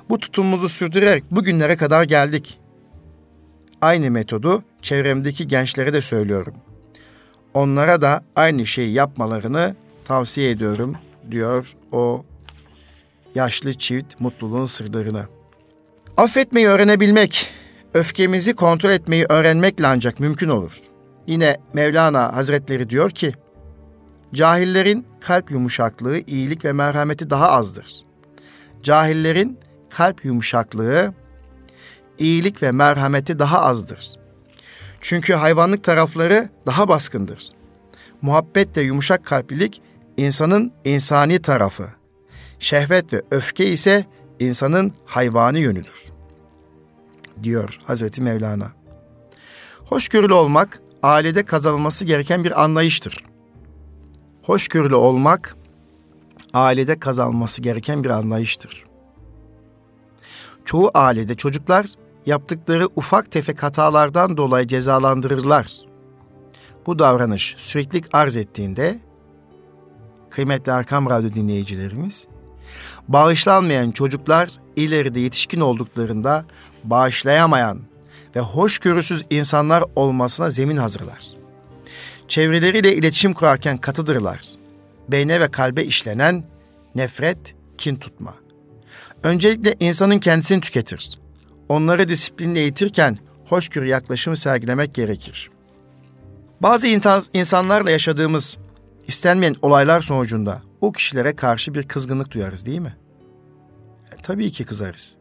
Bu 0.09 0.19
tutumumuzu 0.19 0.69
sürdürerek 0.69 1.25
bugünlere 1.31 1.77
kadar 1.77 2.05
geldik. 2.05 2.59
Aynı 3.81 4.11
metodu 4.11 4.65
çevremdeki 4.83 5.49
gençlere 5.49 5.93
de 5.93 6.01
söylüyorum. 6.03 6.55
Onlara 7.55 8.03
da 8.03 8.25
aynı 8.37 8.67
şeyi 8.67 8.93
yapmalarını 8.93 9.77
tavsiye 10.05 10.51
ediyorum 10.51 10.95
diyor 11.31 11.77
o 11.93 12.25
yaşlı 13.35 13.75
çift 13.75 14.21
mutluluğun 14.21 14.67
sırlarını. 14.67 15.25
Affetmeyi 16.17 16.67
öğrenebilmek, 16.67 17.47
öfkemizi 17.95 18.55
kontrol 18.55 18.91
etmeyi 18.91 19.27
öğrenmekle 19.29 19.87
ancak 19.87 20.21
mümkün 20.21 20.49
olur. 20.49 20.81
Yine 21.27 21.61
Mevlana 21.75 22.37
Hazretleri 22.37 22.91
diyor 22.91 23.11
ki, 23.11 23.33
Cahillerin 24.35 25.07
kalp 25.21 25.51
yumuşaklığı, 25.51 26.19
iyilik 26.19 26.65
ve 26.65 26.73
merhameti 26.73 27.31
daha 27.31 27.51
azdır. 27.51 27.95
Cahillerin 28.83 29.59
kalp 29.91 30.25
yumuşaklığı, 30.25 31.15
iyilik 32.19 32.63
ve 32.63 32.71
merhameti 32.71 33.39
daha 33.39 33.61
azdır. 33.61 34.11
Çünkü 35.01 35.33
hayvanlık 35.33 35.85
tarafları 35.85 36.49
daha 36.67 36.89
baskındır. 36.89 37.53
Muhabbet 38.23 38.77
ve 38.77 38.83
yumuşak 38.83 39.27
kalplilik 39.27 39.83
insanın 40.17 40.73
insani 40.85 41.43
tarafı. 41.43 41.89
Şehvet 42.59 43.13
ve 43.13 43.23
öfke 43.31 43.67
ise 43.67 44.05
insanın 44.41 44.93
hayvani 45.07 45.61
yönüdür. 45.61 46.05
Diyor 47.43 47.79
Hazreti 47.85 48.23
Mevlana. 48.23 48.73
Hoşgörülü 49.87 50.33
olmak 50.33 50.83
ailede 51.03 51.45
kazanılması 51.45 52.05
gereken 52.05 52.45
bir 52.45 52.63
anlayıştır. 52.63 53.25
Hoşgörülü 54.43 54.95
olmak 54.95 55.57
ailede 56.55 56.99
kazanılması 56.99 57.63
gereken 57.63 58.05
bir 58.05 58.11
anlayıştır. 58.11 58.90
Çoğu 60.65 60.91
ailede 60.95 61.35
çocuklar 61.35 61.87
yaptıkları 62.27 62.89
ufak 62.97 63.31
tefek 63.31 63.63
hatalardan 63.63 64.37
dolayı 64.37 64.67
cezalandırırlar. 64.67 65.67
Bu 66.87 66.99
davranış 66.99 67.55
sürekli 67.59 68.03
arz 68.13 68.37
ettiğinde 68.37 69.01
kıymetli 70.31 70.73
Arkam 70.73 71.11
Radyo 71.11 71.33
dinleyicilerimiz, 71.33 72.27
bağışlanmayan 73.09 73.91
çocuklar 73.91 74.51
ileride 74.77 75.21
yetişkin 75.21 75.61
olduklarında 75.61 76.45
bağışlayamayan 76.85 77.81
ve 78.37 78.41
hoşgörüsüz 78.41 79.25
insanlar 79.31 79.85
olmasına 79.97 80.51
zemin 80.51 80.77
hazırlar. 80.77 81.21
Çevreleriyle 82.29 82.95
iletişim 82.95 83.35
kurarken 83.35 83.79
katıdırlar. 83.79 84.41
Beyne 85.09 85.41
ve 85.41 85.51
kalbe 85.51 85.85
işlenen 85.85 86.45
nefret, 86.95 87.55
kin 87.79 87.97
tutma. 87.97 88.35
Öncelikle 89.23 89.77
insanın 89.81 90.19
kendisini 90.19 90.61
tüketir. 90.61 91.19
Onları 91.69 92.09
disiplinle 92.09 92.61
eğitirken 92.61 93.19
hoşgörü 93.49 93.87
yaklaşımı 93.87 94.37
sergilemek 94.37 94.95
gerekir. 94.95 95.51
Bazı 96.63 96.87
insanlarla 97.33 97.91
yaşadığımız 97.91 98.59
istenmeyen 99.07 99.57
olaylar 99.63 100.01
sonucunda 100.01 100.61
o 100.81 100.93
kişilere 100.93 101.37
karşı 101.37 101.75
bir 101.75 101.89
kızgınlık 101.89 102.31
duyarız 102.31 102.67
değil 102.67 102.79
mi? 102.79 102.97
E, 104.13 104.17
tabii 104.23 104.51
ki 104.53 104.65
kızarız. 104.65 105.17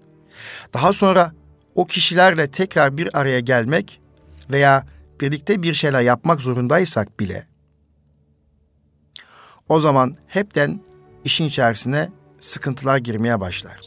Daha 0.74 0.94
sonra 0.94 1.32
o 1.76 1.86
kişilerle 1.86 2.52
tekrar 2.52 2.98
bir 2.98 3.20
araya 3.20 3.40
gelmek 3.40 4.02
veya 4.50 4.86
birlikte 5.22 5.64
bir 5.64 5.74
şeyler 5.74 6.02
yapmak 6.02 6.42
zorundaysak 6.42 7.20
bile 7.20 7.48
o 9.70 9.80
zaman 9.80 10.16
hepten 10.28 10.82
işin 11.26 11.46
içerisine 11.46 12.10
sıkıntılar 12.40 12.98
girmeye 12.98 13.40
başlar. 13.40 13.80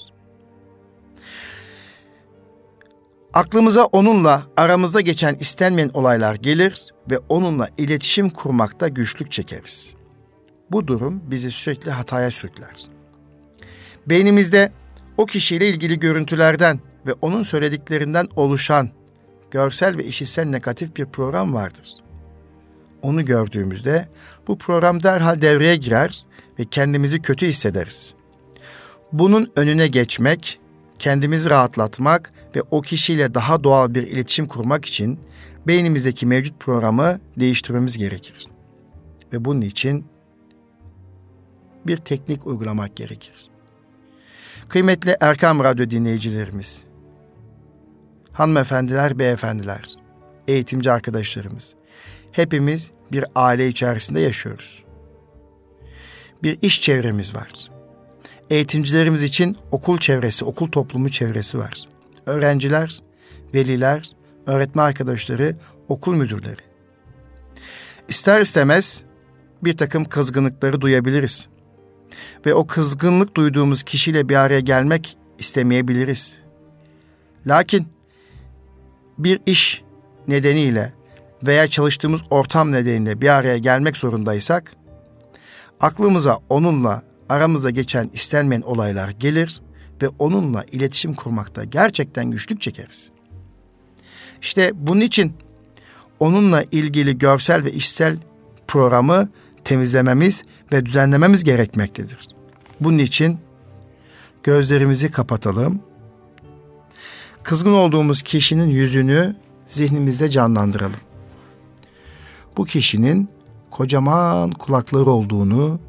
Aklımıza 3.34 3.84
onunla 3.84 4.42
aramızda 4.56 5.00
geçen 5.00 5.34
istenmeyen 5.34 5.90
olaylar 5.94 6.34
gelir 6.34 6.86
ve 7.10 7.18
onunla 7.28 7.68
iletişim 7.78 8.30
kurmakta 8.30 8.88
güçlük 8.88 9.30
çekeriz. 9.32 9.94
Bu 10.70 10.86
durum 10.86 11.22
bizi 11.30 11.50
sürekli 11.50 11.90
hataya 11.90 12.30
sürükler. 12.30 12.86
Beynimizde 14.06 14.72
o 15.16 15.26
kişiyle 15.26 15.68
ilgili 15.68 15.98
görüntülerden 15.98 16.80
ve 17.06 17.12
onun 17.12 17.42
söylediklerinden 17.42 18.28
oluşan 18.36 18.90
görsel 19.50 19.96
ve 19.96 20.04
işitsel 20.04 20.44
negatif 20.44 20.96
bir 20.96 21.06
program 21.06 21.54
vardır. 21.54 21.94
Onu 23.02 23.24
gördüğümüzde 23.24 24.08
bu 24.48 24.58
program 24.58 25.02
derhal 25.02 25.42
devreye 25.42 25.76
girer 25.76 26.26
ve 26.58 26.64
kendimizi 26.64 27.22
kötü 27.22 27.46
hissederiz. 27.46 28.14
Bunun 29.12 29.52
önüne 29.56 29.86
geçmek, 29.86 30.60
kendimizi 30.98 31.50
rahatlatmak 31.50 32.32
ve 32.56 32.62
o 32.70 32.80
kişiyle 32.80 33.34
daha 33.34 33.64
doğal 33.64 33.94
bir 33.94 34.02
iletişim 34.02 34.46
kurmak 34.46 34.84
için 34.84 35.20
beynimizdeki 35.66 36.26
mevcut 36.26 36.60
programı 36.60 37.20
değiştirmemiz 37.36 37.98
gerekir. 37.98 38.46
Ve 39.32 39.44
bunun 39.44 39.60
için 39.60 40.06
bir 41.86 41.96
teknik 41.96 42.46
uygulamak 42.46 42.96
gerekir. 42.96 43.50
Kıymetli 44.68 45.16
Erkam 45.20 45.64
Radyo 45.64 45.90
dinleyicilerimiz, 45.90 46.84
hanımefendiler, 48.32 49.18
beyefendiler, 49.18 49.96
eğitimci 50.48 50.92
arkadaşlarımız, 50.92 51.74
hepimiz 52.32 52.90
bir 53.12 53.24
aile 53.34 53.68
içerisinde 53.68 54.20
yaşıyoruz. 54.20 54.84
Bir 56.42 56.58
iş 56.62 56.82
çevremiz 56.82 57.34
var. 57.34 57.71
Eğitimcilerimiz 58.52 59.22
için 59.22 59.56
okul 59.70 59.98
çevresi, 59.98 60.44
okul 60.44 60.70
toplumu 60.70 61.08
çevresi 61.08 61.58
var. 61.58 61.72
Öğrenciler, 62.26 63.02
veliler, 63.54 64.10
öğretmen 64.46 64.84
arkadaşları, 64.84 65.56
okul 65.88 66.14
müdürleri. 66.14 66.60
İster 68.08 68.40
istemez 68.40 69.04
bir 69.64 69.76
takım 69.76 70.04
kızgınlıkları 70.04 70.80
duyabiliriz. 70.80 71.48
Ve 72.46 72.54
o 72.54 72.66
kızgınlık 72.66 73.36
duyduğumuz 73.36 73.82
kişiyle 73.82 74.28
bir 74.28 74.36
araya 74.36 74.60
gelmek 74.60 75.16
istemeyebiliriz. 75.38 76.38
Lakin 77.46 77.88
bir 79.18 79.40
iş 79.46 79.82
nedeniyle 80.28 80.92
veya 81.46 81.68
çalıştığımız 81.68 82.20
ortam 82.30 82.72
nedeniyle 82.72 83.20
bir 83.20 83.28
araya 83.28 83.58
gelmek 83.58 83.96
zorundaysak, 83.96 84.76
aklımıza 85.80 86.38
onunla 86.48 87.11
aramızda 87.32 87.70
geçen 87.70 88.10
istenmeyen 88.12 88.62
olaylar 88.62 89.08
gelir 89.08 89.60
ve 90.02 90.08
onunla 90.18 90.64
iletişim 90.72 91.14
kurmakta 91.14 91.64
gerçekten 91.64 92.30
güçlük 92.30 92.60
çekeriz. 92.60 93.10
İşte 94.40 94.72
bunun 94.74 95.00
için 95.00 95.32
onunla 96.20 96.64
ilgili 96.72 97.18
görsel 97.18 97.64
ve 97.64 97.72
işsel 97.72 98.16
programı 98.68 99.28
temizlememiz 99.64 100.42
ve 100.72 100.86
düzenlememiz 100.86 101.44
gerekmektedir. 101.44 102.28
Bunun 102.80 102.98
için 102.98 103.38
gözlerimizi 104.42 105.10
kapatalım. 105.10 105.80
Kızgın 107.42 107.72
olduğumuz 107.72 108.22
kişinin 108.22 108.68
yüzünü 108.68 109.36
zihnimizde 109.66 110.30
canlandıralım. 110.30 111.00
Bu 112.56 112.64
kişinin 112.64 113.28
kocaman 113.70 114.50
kulakları 114.50 115.10
olduğunu 115.10 115.80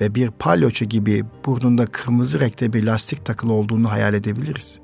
ve 0.00 0.14
bir 0.14 0.30
palyoçu 0.30 0.84
gibi 0.84 1.24
burnunda 1.46 1.86
kırmızı 1.86 2.40
renkte 2.40 2.72
bir 2.72 2.84
lastik 2.84 3.24
takılı 3.24 3.52
olduğunu 3.52 3.90
hayal 3.90 4.14
edebiliriz. 4.14 4.80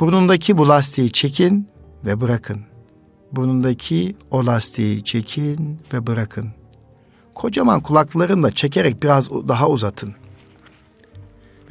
Burnundaki 0.00 0.58
bu 0.58 0.68
lastiği 0.68 1.12
çekin 1.12 1.68
ve 2.04 2.20
bırakın. 2.20 2.60
Burnundaki 3.32 4.16
o 4.30 4.46
lastiği 4.46 5.04
çekin 5.04 5.78
ve 5.92 6.06
bırakın. 6.06 6.48
Kocaman 7.34 7.80
kulaklarını 7.80 8.42
da 8.42 8.50
çekerek 8.50 9.02
biraz 9.02 9.30
daha 9.30 9.68
uzatın. 9.68 10.14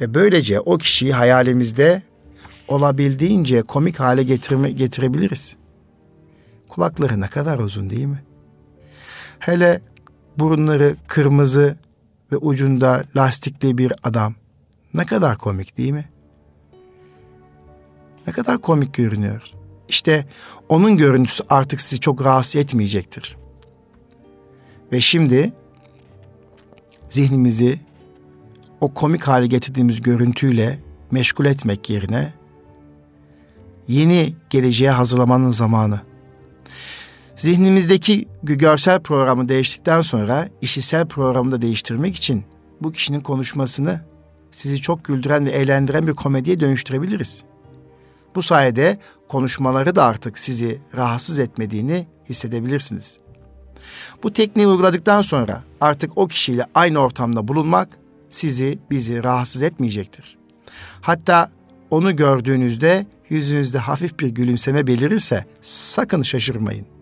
Ve 0.00 0.14
böylece 0.14 0.60
o 0.60 0.78
kişiyi 0.78 1.12
hayalimizde 1.12 2.02
olabildiğince 2.68 3.62
komik 3.62 4.00
hale 4.00 4.22
getirme, 4.22 4.70
getirebiliriz. 4.70 5.56
Kulakları 6.68 7.20
ne 7.20 7.26
kadar 7.26 7.58
uzun 7.58 7.90
değil 7.90 8.06
mi? 8.06 8.22
Hele 9.38 9.80
burunları 10.38 10.96
kırmızı 11.06 11.76
ve 12.32 12.36
ucunda 12.36 13.04
lastikli 13.16 13.78
bir 13.78 13.92
adam. 14.02 14.34
Ne 14.94 15.04
kadar 15.04 15.38
komik 15.38 15.78
değil 15.78 15.92
mi? 15.92 16.08
Ne 18.26 18.32
kadar 18.32 18.60
komik 18.60 18.94
görünüyor. 18.94 19.42
İşte 19.88 20.26
onun 20.68 20.96
görüntüsü 20.96 21.44
artık 21.48 21.80
sizi 21.80 22.00
çok 22.00 22.24
rahatsız 22.24 22.56
etmeyecektir. 22.56 23.36
Ve 24.92 25.00
şimdi 25.00 25.52
zihnimizi 27.08 27.80
o 28.80 28.94
komik 28.94 29.22
hale 29.22 29.46
getirdiğimiz 29.46 30.02
görüntüyle 30.02 30.78
meşgul 31.10 31.44
etmek 31.44 31.90
yerine 31.90 32.32
yeni 33.88 34.34
geleceğe 34.50 34.90
hazırlamanın 34.90 35.50
zamanı. 35.50 36.09
Zihnimizdeki 37.40 38.28
görsel 38.42 39.00
programı 39.00 39.48
değiştikten 39.48 40.00
sonra 40.00 40.48
işitsel 40.60 41.06
programı 41.06 41.52
da 41.52 41.62
değiştirmek 41.62 42.16
için 42.16 42.44
bu 42.80 42.92
kişinin 42.92 43.20
konuşmasını 43.20 44.00
sizi 44.50 44.80
çok 44.80 45.04
güldüren 45.04 45.46
ve 45.46 45.50
eğlendiren 45.50 46.06
bir 46.06 46.12
komediye 46.12 46.60
dönüştürebiliriz. 46.60 47.44
Bu 48.34 48.42
sayede 48.42 48.98
konuşmaları 49.28 49.96
da 49.96 50.04
artık 50.04 50.38
sizi 50.38 50.78
rahatsız 50.96 51.38
etmediğini 51.38 52.06
hissedebilirsiniz. 52.28 53.18
Bu 54.22 54.32
tekniği 54.32 54.66
uyguladıktan 54.66 55.22
sonra 55.22 55.62
artık 55.80 56.18
o 56.18 56.28
kişiyle 56.28 56.66
aynı 56.74 56.98
ortamda 56.98 57.48
bulunmak 57.48 57.88
sizi, 58.28 58.78
bizi 58.90 59.24
rahatsız 59.24 59.62
etmeyecektir. 59.62 60.38
Hatta 61.00 61.50
onu 61.90 62.16
gördüğünüzde 62.16 63.06
yüzünüzde 63.28 63.78
hafif 63.78 64.18
bir 64.20 64.28
gülümseme 64.28 64.86
belirirse 64.86 65.44
sakın 65.62 66.22
şaşırmayın. 66.22 66.99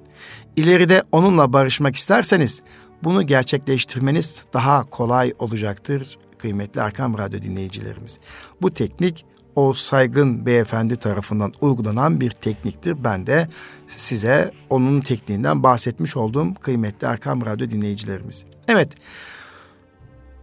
İleride 0.59 1.03
onunla 1.13 1.53
barışmak 1.53 1.97
isterseniz 1.97 2.63
bunu 3.05 3.23
gerçekleştirmeniz 3.27 4.45
daha 4.53 4.83
kolay 4.83 5.33
olacaktır 5.39 6.19
kıymetli 6.39 6.83
Arkam 6.83 7.19
Radyo 7.19 7.43
dinleyicilerimiz. 7.43 8.19
Bu 8.63 8.75
teknik 8.75 9.25
o 9.57 9.73
saygın 9.73 10.47
beyefendi 10.47 10.97
tarafından 10.97 11.53
uygulanan 11.61 12.21
bir 12.21 12.31
tekniktir. 12.31 13.05
Ben 13.05 13.27
de 13.27 13.49
size 13.87 14.53
onun 14.71 15.01
tekniğinden 15.01 15.63
bahsetmiş 15.63 16.17
olduğum 16.17 16.55
kıymetli 16.55 17.07
Arkam 17.07 17.47
Radyo 17.47 17.71
dinleyicilerimiz. 17.71 18.45
Evet, 18.69 18.93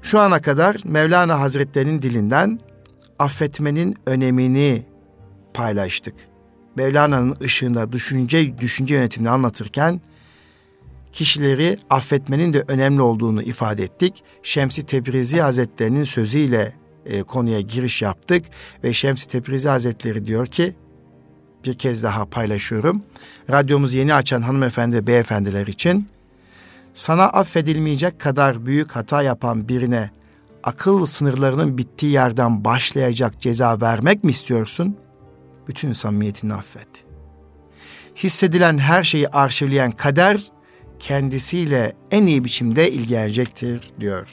şu 0.01 0.19
ana 0.19 0.41
kadar 0.41 0.77
Mevlana 0.85 1.39
Hazretlerinin 1.39 2.01
dilinden 2.01 2.59
affetmenin 3.19 3.95
önemini 4.05 4.85
paylaştık. 5.53 6.34
Mevlana'nın 6.75 7.37
ışığında 7.41 7.91
düşünce 7.91 8.57
düşünce 8.57 8.95
yönetimini 8.95 9.29
anlatırken 9.29 10.01
kişileri 11.13 11.77
affetmenin 11.89 12.53
de 12.53 12.63
önemli 12.67 13.01
olduğunu 13.01 13.43
ifade 13.43 13.83
ettik. 13.83 14.23
Şemsi 14.43 14.85
Tebrizi 14.85 15.39
Hazretleri'nin 15.41 16.03
sözüyle 16.03 16.73
e, 17.05 17.23
konuya 17.23 17.61
giriş 17.61 18.01
yaptık 18.01 18.45
ve 18.83 18.93
Şemsi 18.93 19.27
Tebrizi 19.27 19.69
Hazretleri 19.69 20.25
diyor 20.25 20.47
ki 20.47 20.75
bir 21.63 21.73
kez 21.73 22.03
daha 22.03 22.25
paylaşıyorum. 22.25 23.03
Radyomuzu 23.49 23.97
yeni 23.97 24.13
açan 24.13 24.41
hanımefendi 24.41 24.95
ve 24.95 25.07
beyefendiler 25.07 25.67
için 25.67 26.07
sana 26.93 27.23
affedilmeyecek 27.23 28.19
kadar 28.19 28.65
büyük 28.65 28.91
hata 28.91 29.21
yapan 29.21 29.69
birine 29.69 30.09
akıl 30.63 31.05
sınırlarının 31.05 31.77
bittiği 31.77 32.11
yerden 32.11 32.65
başlayacak 32.65 33.41
ceza 33.41 33.81
vermek 33.81 34.23
mi 34.23 34.31
istiyorsun? 34.31 34.97
Bütün 35.67 35.93
samimiyetini 35.93 36.53
affet. 36.53 36.87
Hissedilen 38.15 38.77
her 38.77 39.03
şeyi 39.03 39.27
arşivleyen 39.27 39.91
kader 39.91 40.51
kendisiyle 40.99 41.95
en 42.11 42.25
iyi 42.25 42.43
biçimde 42.43 42.91
ilgilenecektir 42.91 43.91
diyor. 43.99 44.29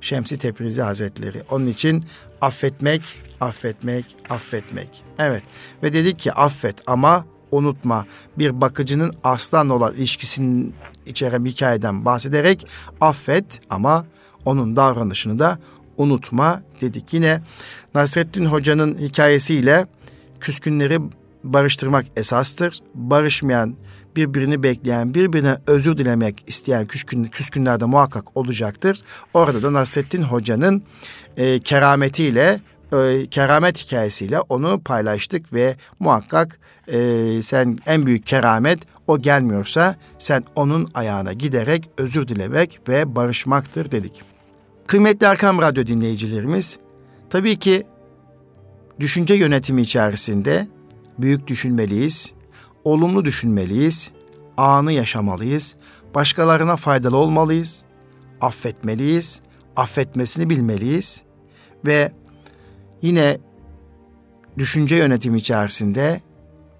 Şemsi 0.00 0.38
Teprizi 0.38 0.82
Hazretleri. 0.82 1.42
Onun 1.50 1.66
için 1.66 2.02
affetmek, 2.40 3.02
affetmek, 3.40 4.16
affetmek. 4.30 5.04
Evet 5.18 5.42
ve 5.82 5.92
dedik 5.92 6.18
ki 6.18 6.32
affet 6.32 6.76
ama 6.86 7.24
unutma. 7.50 8.06
Bir 8.38 8.60
bakıcının 8.60 9.14
aslan 9.24 9.68
olan 9.68 9.94
ilişkisinin 9.94 10.74
içeren 11.06 11.44
hikayeden 11.44 12.04
bahsederek 12.04 12.66
affet 13.00 13.60
ama 13.70 14.06
onun 14.44 14.76
davranışını 14.76 15.38
da 15.38 15.58
unutma 15.96 16.62
dedik. 16.80 17.14
Yine 17.14 17.42
Nasrettin 17.94 18.44
Hoca'nın 18.44 18.98
hikayesiyle 18.98 19.86
küskünleri 20.40 20.98
barıştırmak 21.44 22.06
esastır. 22.16 22.82
Barışmayan, 22.94 23.76
birbirini 24.16 24.62
bekleyen, 24.62 25.14
birbirine 25.14 25.56
özür 25.66 25.98
dilemek 25.98 26.44
isteyen 26.46 26.86
küskün, 26.86 27.24
küskünlerde 27.24 27.84
muhakkak 27.84 28.36
olacaktır. 28.36 29.02
Orada 29.34 29.62
da 29.62 29.72
Nasrettin 29.72 30.22
Hoca'nın 30.22 30.82
e, 31.36 31.58
kerametiyle, 31.58 32.60
e, 32.92 33.26
keramet 33.26 33.78
hikayesiyle 33.78 34.40
onu 34.40 34.80
paylaştık 34.80 35.52
ve 35.52 35.76
muhakkak 36.00 36.60
e, 36.86 36.98
sen 37.42 37.78
en 37.86 38.06
büyük 38.06 38.26
keramet 38.26 38.78
o 39.06 39.18
gelmiyorsa 39.18 39.96
sen 40.18 40.44
onun 40.54 40.90
ayağına 40.94 41.32
giderek 41.32 41.90
özür 41.98 42.28
dilemek 42.28 42.80
ve 42.88 43.16
barışmaktır 43.16 43.90
dedik. 43.90 44.22
Kıymetli 44.86 45.26
Erkam 45.26 45.62
Radyo 45.62 45.86
dinleyicilerimiz, 45.86 46.78
tabii 47.30 47.58
ki 47.58 47.86
düşünce 49.00 49.34
yönetimi 49.34 49.82
içerisinde 49.82 50.68
büyük 51.18 51.46
düşünmeliyiz, 51.46 52.32
olumlu 52.84 53.24
düşünmeliyiz, 53.24 54.10
anı 54.56 54.92
yaşamalıyız, 54.92 55.74
başkalarına 56.14 56.76
faydalı 56.76 57.16
olmalıyız, 57.16 57.82
affetmeliyiz, 58.40 59.40
affetmesini 59.76 60.50
bilmeliyiz 60.50 61.22
ve 61.86 62.12
yine 63.02 63.38
düşünce 64.58 64.96
yönetimi 64.96 65.38
içerisinde 65.38 66.20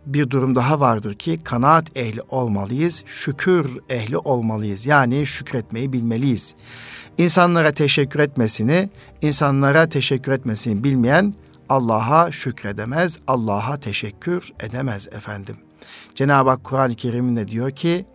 bir 0.07 0.31
durum 0.31 0.57
daha 0.57 0.81
vardır 0.81 1.15
ki 1.15 1.41
kanaat 1.45 1.97
ehli 1.97 2.23
olmalıyız, 2.23 3.03
şükür 3.07 3.79
ehli 3.89 4.19
olmalıyız. 4.19 4.87
Yani 4.87 5.27
şükretmeyi 5.27 5.93
bilmeliyiz. 5.93 6.55
İnsanlara 7.19 7.73
teşekkür 7.73 8.21
etmesini, 8.21 8.91
insanlara 9.23 9.89
teşekkür 9.89 10.33
etmesini 10.33 10.85
bilmeyen 10.85 11.35
Allah'a 11.69 12.33
şükredemez, 12.33 13.19
Allah'a 13.27 13.81
teşekkür 13.81 14.51
edemez 14.61 15.09
efendim. 15.09 15.57
Cenab-ı 16.15 16.51
Hak 16.51 16.65
Kur'an-ı 16.65 16.95
Kerim'de 16.95 17.49
diyor 17.49 17.71
ki 17.71 18.07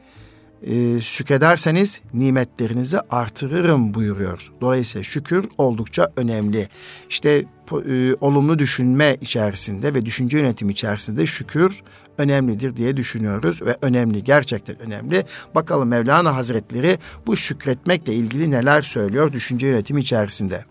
e, 0.63 1.01
şükrederseniz 1.01 2.01
nimetlerinizi 2.13 2.99
artırırım 2.99 3.93
buyuruyor. 3.93 4.51
Dolayısıyla 4.61 5.03
şükür 5.03 5.45
oldukça 5.57 6.11
önemli. 6.15 6.67
İşte 7.09 7.45
e, 7.89 8.15
olumlu 8.21 8.59
düşünme 8.59 9.17
içerisinde 9.21 9.93
ve 9.93 10.05
düşünce 10.05 10.37
yönetimi 10.37 10.71
içerisinde 10.71 11.25
şükür 11.25 11.81
önemlidir 12.17 12.77
diye 12.77 12.97
düşünüyoruz 12.97 13.61
ve 13.61 13.77
önemli 13.81 14.23
gerçekten 14.23 14.79
önemli. 14.79 15.25
Bakalım 15.55 15.89
Mevlana 15.89 16.35
Hazretleri 16.35 16.97
bu 17.27 17.35
şükretmekle 17.35 18.13
ilgili 18.13 18.51
neler 18.51 18.81
söylüyor 18.81 19.31
düşünce 19.31 19.67
yönetimi 19.67 20.01
içerisinde. 20.01 20.65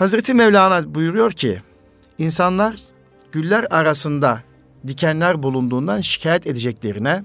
Hazreti 0.00 0.34
Mevlana 0.34 0.94
buyuruyor 0.94 1.32
ki 1.32 1.60
insanlar 2.18 2.80
güller 3.32 3.66
arasında 3.70 4.42
dikenler 4.86 5.42
bulunduğundan 5.42 6.00
şikayet 6.00 6.46
edeceklerine 6.46 7.24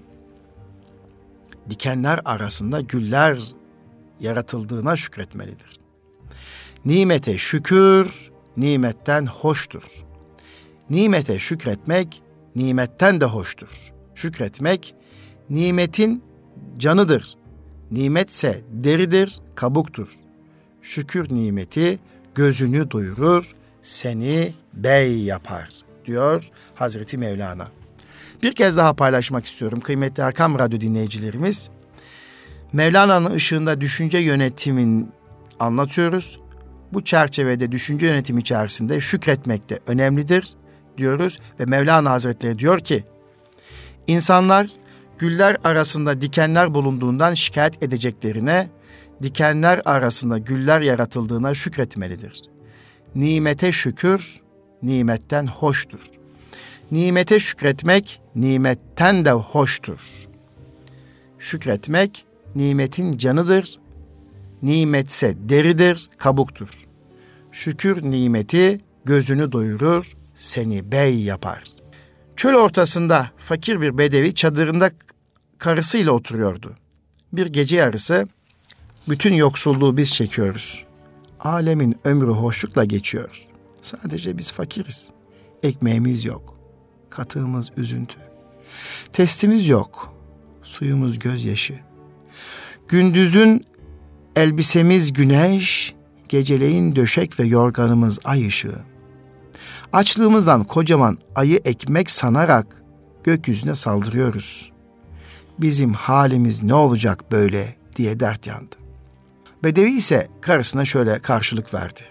dikenler 1.69 2.19
arasında 2.25 2.81
güller 2.81 3.43
yaratıldığına 4.19 4.95
şükretmelidir. 4.95 5.79
Nimete 6.85 7.37
şükür, 7.37 8.31
nimetten 8.57 9.25
hoştur. 9.25 10.05
Nimete 10.89 11.39
şükretmek, 11.39 12.21
nimetten 12.55 13.21
de 13.21 13.25
hoştur. 13.25 13.93
Şükretmek, 14.15 14.95
nimetin 15.49 16.23
canıdır. 16.77 17.35
Nimetse 17.91 18.61
deridir, 18.71 19.39
kabuktur. 19.55 20.09
Şükür 20.81 21.35
nimeti 21.35 21.99
gözünü 22.35 22.91
doyurur, 22.91 23.51
seni 23.83 24.53
bey 24.73 25.17
yapar 25.17 25.69
diyor 26.05 26.49
Hazreti 26.75 27.17
Mevlana. 27.17 27.67
Bir 28.43 28.55
kez 28.55 28.77
daha 28.77 28.93
paylaşmak 28.93 29.45
istiyorum 29.45 29.79
kıymetli 29.79 30.23
Erkam 30.23 30.59
Radyo 30.59 30.81
dinleyicilerimiz. 30.81 31.69
Mevlana'nın 32.73 33.31
ışığında 33.31 33.81
düşünce 33.81 34.17
yönetimin 34.17 35.11
anlatıyoruz. 35.59 36.39
Bu 36.93 37.03
çerçevede 37.03 37.71
düşünce 37.71 38.05
yönetimi 38.07 38.41
içerisinde 38.41 39.01
şükretmek 39.01 39.69
de 39.69 39.79
önemlidir 39.87 40.49
diyoruz 40.97 41.39
ve 41.59 41.65
Mevlana 41.65 42.11
Hazretleri 42.11 42.59
diyor 42.59 42.79
ki 42.79 43.03
insanlar 44.07 44.69
güller 45.17 45.57
arasında 45.63 46.21
dikenler 46.21 46.73
bulunduğundan 46.73 47.33
şikayet 47.33 47.83
edeceklerine 47.83 48.69
dikenler 49.21 49.81
arasında 49.85 50.37
güller 50.37 50.81
yaratıldığına 50.81 51.53
şükretmelidir. 51.53 52.41
Nimete 53.15 53.71
şükür 53.71 54.41
nimetten 54.83 55.47
hoştur. 55.47 55.99
Nimete 56.91 57.39
şükretmek 57.39 58.21
nimetten 58.35 59.25
de 59.25 59.31
hoştur. 59.31 59.99
Şükretmek 61.39 62.25
nimetin 62.55 63.17
canıdır. 63.17 63.79
Nimetse 64.61 65.35
deridir, 65.49 66.09
kabuktur. 66.17 66.69
Şükür 67.51 68.03
nimeti 68.03 68.81
gözünü 69.05 69.51
doyurur, 69.51 70.11
seni 70.35 70.91
bey 70.91 71.19
yapar. 71.19 71.63
Çöl 72.35 72.53
ortasında 72.53 73.31
fakir 73.37 73.81
bir 73.81 73.97
bedevi 73.97 74.35
çadırında 74.35 74.91
karısıyla 75.57 76.11
oturuyordu. 76.11 76.75
Bir 77.33 77.45
gece 77.45 77.75
yarısı 77.75 78.27
bütün 79.09 79.33
yoksulluğu 79.33 79.97
biz 79.97 80.13
çekiyoruz. 80.13 80.85
Alemin 81.39 81.95
ömrü 82.03 82.29
hoşlukla 82.29 82.85
geçiyor. 82.85 83.47
Sadece 83.81 84.37
biz 84.37 84.51
fakiriz. 84.51 85.09
Ekmeğimiz 85.63 86.25
yok. 86.25 86.57
Katığımız 87.09 87.71
üzüntü. 87.77 88.15
Testimiz 89.13 89.67
yok. 89.67 90.13
Suyumuz 90.63 91.19
gözyaşı. 91.19 91.79
Gündüzün 92.87 93.65
elbisemiz 94.35 95.13
güneş, 95.13 95.93
geceleyin 96.29 96.95
döşek 96.95 97.39
ve 97.39 97.43
yorganımız 97.43 98.19
ay 98.23 98.47
ışığı. 98.47 98.79
Açlığımızdan 99.93 100.63
kocaman 100.63 101.17
ayı 101.35 101.61
ekmek 101.65 102.11
sanarak 102.11 102.83
gökyüzüne 103.23 103.75
saldırıyoruz. 103.75 104.71
Bizim 105.59 105.93
halimiz 105.93 106.63
ne 106.63 106.73
olacak 106.73 107.31
böyle 107.31 107.75
diye 107.95 108.19
dert 108.19 108.47
yandı. 108.47 108.84
Bedevi 109.63 109.91
ise 109.91 110.29
karısına 110.41 110.85
şöyle 110.85 111.19
karşılık 111.19 111.73
verdi. 111.73 112.01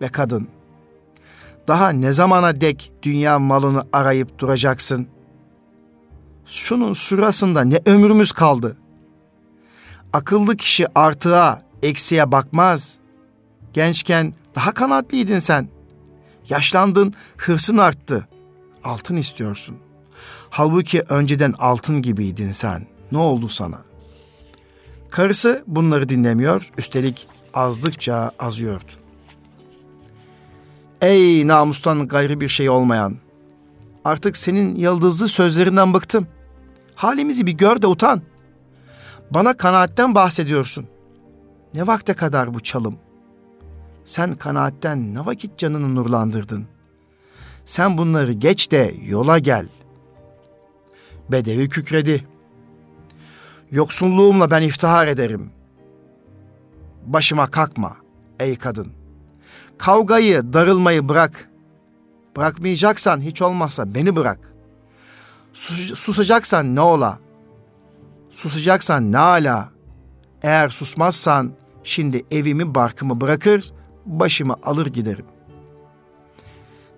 Ve 0.00 0.08
kadın, 0.08 0.48
daha 1.68 1.88
ne 1.90 2.12
zamana 2.12 2.60
dek 2.60 2.92
dünya 3.02 3.38
malını 3.38 3.84
arayıp 3.92 4.38
duracaksın? 4.38 5.08
Şunun 6.46 6.92
sırasında 6.92 7.64
ne 7.64 7.80
ömrümüz 7.86 8.32
kaldı? 8.32 8.76
Akıllı 10.12 10.56
kişi 10.56 10.86
artığa, 10.94 11.62
eksiye 11.82 12.32
bakmaz. 12.32 12.98
Gençken 13.72 14.34
daha 14.54 14.74
kanatliydin 14.74 15.38
sen. 15.38 15.68
Yaşlandın, 16.48 17.12
hırsın 17.36 17.78
arttı. 17.78 18.28
Altın 18.84 19.16
istiyorsun. 19.16 19.76
Halbuki 20.50 21.02
önceden 21.08 21.54
altın 21.58 22.02
gibiydin 22.02 22.52
sen. 22.52 22.86
Ne 23.12 23.18
oldu 23.18 23.48
sana?'' 23.48 23.91
Karısı 25.12 25.64
bunları 25.66 26.08
dinlemiyor, 26.08 26.70
üstelik 26.78 27.26
azdıkça 27.54 28.30
azıyordu. 28.38 28.92
Ey 31.00 31.46
namustan 31.46 32.08
gayrı 32.08 32.40
bir 32.40 32.48
şey 32.48 32.70
olmayan. 32.70 33.16
Artık 34.04 34.36
senin 34.36 34.76
yıldızlı 34.76 35.28
sözlerinden 35.28 35.94
bıktım. 35.94 36.26
Halimizi 36.94 37.46
bir 37.46 37.52
gör 37.52 37.82
de 37.82 37.86
utan. 37.86 38.22
Bana 39.30 39.56
kanaatten 39.56 40.14
bahsediyorsun. 40.14 40.86
Ne 41.74 41.86
vakte 41.86 42.14
kadar 42.14 42.54
bu 42.54 42.60
çalım? 42.60 42.98
Sen 44.04 44.32
kanaatten 44.32 45.14
ne 45.14 45.26
vakit 45.26 45.58
canını 45.58 45.94
nurlandırdın? 45.94 46.66
Sen 47.64 47.98
bunları 47.98 48.32
geç 48.32 48.70
de 48.70 48.94
yola 49.04 49.38
gel. 49.38 49.66
Bedevi 51.30 51.68
kükredi. 51.68 52.31
Yoksulluğumla 53.72 54.50
ben 54.50 54.62
iftihar 54.62 55.06
ederim. 55.06 55.50
Başıma 57.06 57.46
kalkma 57.46 57.96
ey 58.40 58.56
kadın. 58.56 58.92
Kavgayı, 59.78 60.52
darılmayı 60.52 61.08
bırak. 61.08 61.50
Bırakmayacaksan 62.36 63.20
hiç 63.20 63.42
olmazsa 63.42 63.94
beni 63.94 64.16
bırak. 64.16 64.38
Sus, 65.52 65.94
susacaksan 65.98 66.76
ne 66.76 66.80
ola? 66.80 67.18
Susacaksan 68.30 69.12
ne 69.12 69.18
ala? 69.18 69.68
Eğer 70.42 70.68
susmazsan 70.68 71.52
şimdi 71.84 72.24
evimi 72.30 72.74
barkımı 72.74 73.20
bırakır, 73.20 73.72
başımı 74.06 74.56
alır 74.62 74.86
giderim. 74.86 75.26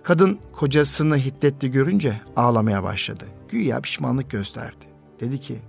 Kadın 0.03 0.39
kocasını 0.53 1.17
hiddetli 1.17 1.71
görünce 1.71 2.21
ağlamaya 2.35 2.83
başladı. 2.83 3.25
Güya 3.49 3.81
pişmanlık 3.81 4.31
gösterdi. 4.31 4.85
Dedi 5.19 5.39
ki, 5.39 5.59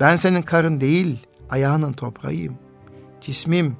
ben 0.00 0.16
senin 0.16 0.42
karın 0.42 0.80
değil, 0.80 1.26
ayağının 1.50 1.92
toprağıyım. 1.92 2.58
Cismim, 3.20 3.76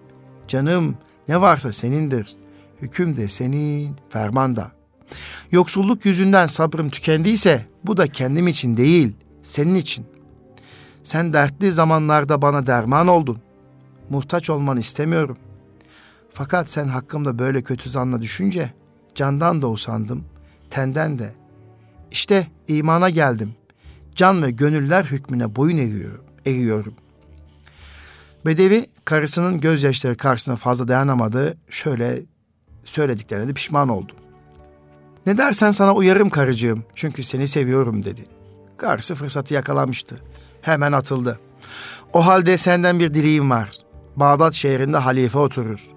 canım, 0.48 0.96
ne 1.28 1.40
varsa 1.40 1.72
senindir. 1.72 2.36
Hüküm 2.82 3.16
de 3.16 3.28
senin, 3.28 3.96
ferman 4.08 4.56
da. 4.56 4.72
Yoksulluk 5.52 6.06
yüzünden 6.06 6.46
sabrım 6.46 6.90
tükendiyse 6.90 7.66
bu 7.84 7.96
da 7.96 8.06
kendim 8.06 8.48
için 8.48 8.76
değil, 8.76 9.16
senin 9.42 9.74
için. 9.74 10.06
Sen 11.02 11.32
dertli 11.32 11.72
zamanlarda 11.72 12.42
bana 12.42 12.66
derman 12.66 13.08
oldun. 13.08 13.38
Muhtaç 14.10 14.50
olmanı 14.50 14.80
istemiyorum. 14.80 15.36
Fakat 16.32 16.70
sen 16.70 16.88
hakkımda 16.88 17.38
böyle 17.38 17.62
kötü 17.62 17.90
zanla 17.90 18.22
düşünce 18.22 18.72
candan 19.14 19.62
da 19.62 19.68
usandım, 19.68 20.24
tenden 20.70 21.18
de. 21.18 21.34
İşte 22.10 22.46
imana 22.68 23.10
geldim. 23.10 23.54
Can 24.16 24.42
ve 24.42 24.50
gönüller 24.50 25.04
hükmüne 25.04 25.56
boyun 25.56 25.76
eğiyorum. 25.76 26.24
eğiyorum. 26.44 26.94
Bedevi 28.46 28.86
karısının 29.04 29.60
gözyaşları 29.60 30.16
karşısına 30.16 30.56
fazla 30.56 30.88
dayanamadı. 30.88 31.56
Şöyle 31.70 32.22
söylediklerine 32.84 33.48
de 33.48 33.52
pişman 33.52 33.88
oldu. 33.88 34.12
Ne 35.26 35.38
dersen 35.38 35.70
sana 35.70 35.94
uyarım 35.94 36.30
karıcığım 36.30 36.84
çünkü 36.94 37.22
seni 37.22 37.46
seviyorum 37.46 38.04
dedi. 38.04 38.24
Karısı 38.76 39.14
fırsatı 39.14 39.54
yakalamıştı. 39.54 40.16
Hemen 40.62 40.92
atıldı. 40.92 41.40
O 42.12 42.26
halde 42.26 42.56
senden 42.56 43.00
bir 43.00 43.14
dileğim 43.14 43.50
var. 43.50 43.70
Bağdat 44.16 44.54
şehrinde 44.54 44.96
halife 44.96 45.38
oturur. 45.38 45.90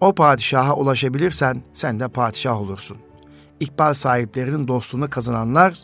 O 0.00 0.14
padişaha 0.14 0.74
ulaşabilirsen 0.74 1.62
sen 1.74 2.00
de 2.00 2.08
padişah 2.08 2.60
olursun. 2.60 2.96
İkbal 3.60 3.94
sahiplerinin 3.94 4.68
dostluğunu 4.68 5.10
kazananlar 5.10 5.74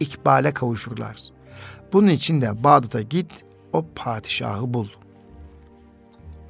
ikbale 0.00 0.54
kavuşurlar. 0.54 1.31
Bunun 1.92 2.08
için 2.08 2.40
de 2.40 2.64
Bağdat'a 2.64 3.02
git, 3.02 3.44
o 3.72 3.86
padişahı 3.94 4.74
bul. 4.74 4.88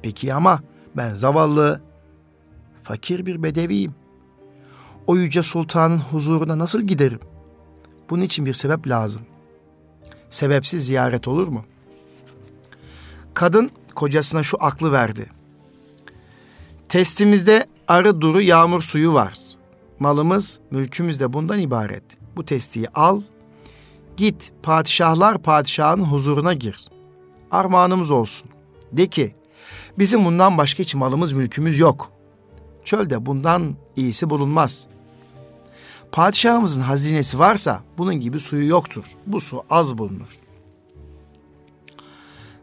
Peki 0.01 0.33
ama 0.33 0.63
ben 0.97 1.13
zavallı, 1.13 1.81
fakir 2.83 3.25
bir 3.25 3.43
bedeviyim. 3.43 3.95
O 5.07 5.15
yüce 5.15 5.43
sultanın 5.43 5.97
huzuruna 5.97 6.59
nasıl 6.59 6.81
giderim? 6.81 7.19
Bunun 8.09 8.21
için 8.21 8.45
bir 8.45 8.53
sebep 8.53 8.87
lazım. 8.87 9.21
Sebepsiz 10.29 10.85
ziyaret 10.85 11.27
olur 11.27 11.47
mu? 11.47 11.65
Kadın 13.33 13.71
kocasına 13.95 14.43
şu 14.43 14.57
aklı 14.59 14.91
verdi. 14.91 15.29
Testimizde 16.89 17.67
arı 17.87 18.21
duru 18.21 18.41
yağmur 18.41 18.81
suyu 18.81 19.13
var. 19.13 19.33
Malımız, 19.99 20.59
mülkümüz 20.71 21.19
de 21.19 21.33
bundan 21.33 21.59
ibaret. 21.59 22.03
Bu 22.35 22.45
testiyi 22.45 22.89
al, 22.89 23.21
git 24.17 24.51
padişahlar 24.63 25.37
padişahın 25.37 26.03
huzuruna 26.03 26.53
gir. 26.53 26.89
Armağanımız 27.51 28.11
olsun. 28.11 28.49
De 28.91 29.07
ki, 29.07 29.35
bizim 29.97 30.25
bundan 30.25 30.57
başka 30.57 30.83
hiç 30.83 30.95
malımız, 30.95 31.33
mülkümüz 31.33 31.79
yok. 31.79 32.11
Çölde 32.85 33.25
bundan 33.25 33.75
iyisi 33.95 34.29
bulunmaz. 34.29 34.87
Padişahımızın 36.11 36.81
hazinesi 36.81 37.39
varsa 37.39 37.83
bunun 37.97 38.15
gibi 38.15 38.39
suyu 38.39 38.67
yoktur. 38.67 39.03
Bu 39.27 39.39
su 39.39 39.63
az 39.69 39.97
bulunur. 39.97 40.39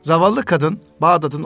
Zavallı 0.02 0.44
kadın 0.44 0.80
Bağdat'ın 1.00 1.42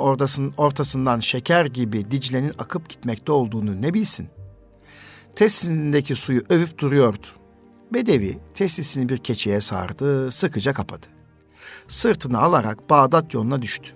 ortasından 0.57 1.21
şeker 1.21 1.67
gibi 1.67 2.11
Dicle'nin 2.11 2.53
akıp 2.59 2.89
gitmekte 2.89 3.33
olduğunu 3.33 3.83
ne 3.83 3.95
bilsin? 3.95 4.29
Tesisindeki 5.37 6.17
suyu 6.17 6.43
övüp 6.49 6.79
duruyordu. 6.79 7.27
Bedevi 7.95 8.39
tesisini 8.55 9.09
bir 9.09 9.19
keçiye 9.19 9.61
sardı, 9.61 10.31
sıkıca 10.31 10.73
kapadı. 10.73 11.07
Sırtını 11.89 12.39
alarak 12.39 12.91
Bağdat 12.91 13.35
yoluna 13.35 13.63
düştü. 13.63 13.91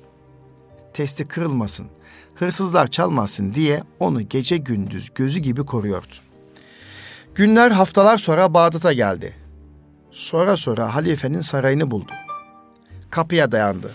Testi 0.94 1.24
kırılmasın, 1.24 1.86
hırsızlar 2.34 2.86
çalmasın 2.86 3.54
diye 3.54 3.82
onu 4.00 4.22
gece 4.28 4.56
gündüz 4.56 5.10
gözü 5.14 5.40
gibi 5.40 5.66
koruyordu. 5.66 6.14
Günler 7.34 7.70
haftalar 7.70 8.18
sonra 8.18 8.54
Bağdat'a 8.54 8.92
geldi. 8.92 9.36
Sonra 10.10 10.56
sonra 10.56 10.94
halifenin 10.94 11.40
sarayını 11.40 11.90
buldu. 11.90 12.12
Kapıya 13.10 13.52
dayandı. 13.52 13.92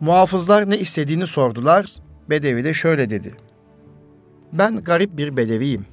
Muhafızlar 0.00 0.70
ne 0.70 0.78
istediğini 0.78 1.26
sordular. 1.26 1.86
Bedevi 2.30 2.64
de 2.64 2.74
şöyle 2.74 3.10
dedi. 3.10 3.36
Ben 4.52 4.76
garip 4.76 5.16
bir 5.16 5.36
bedeviyim. 5.36 5.86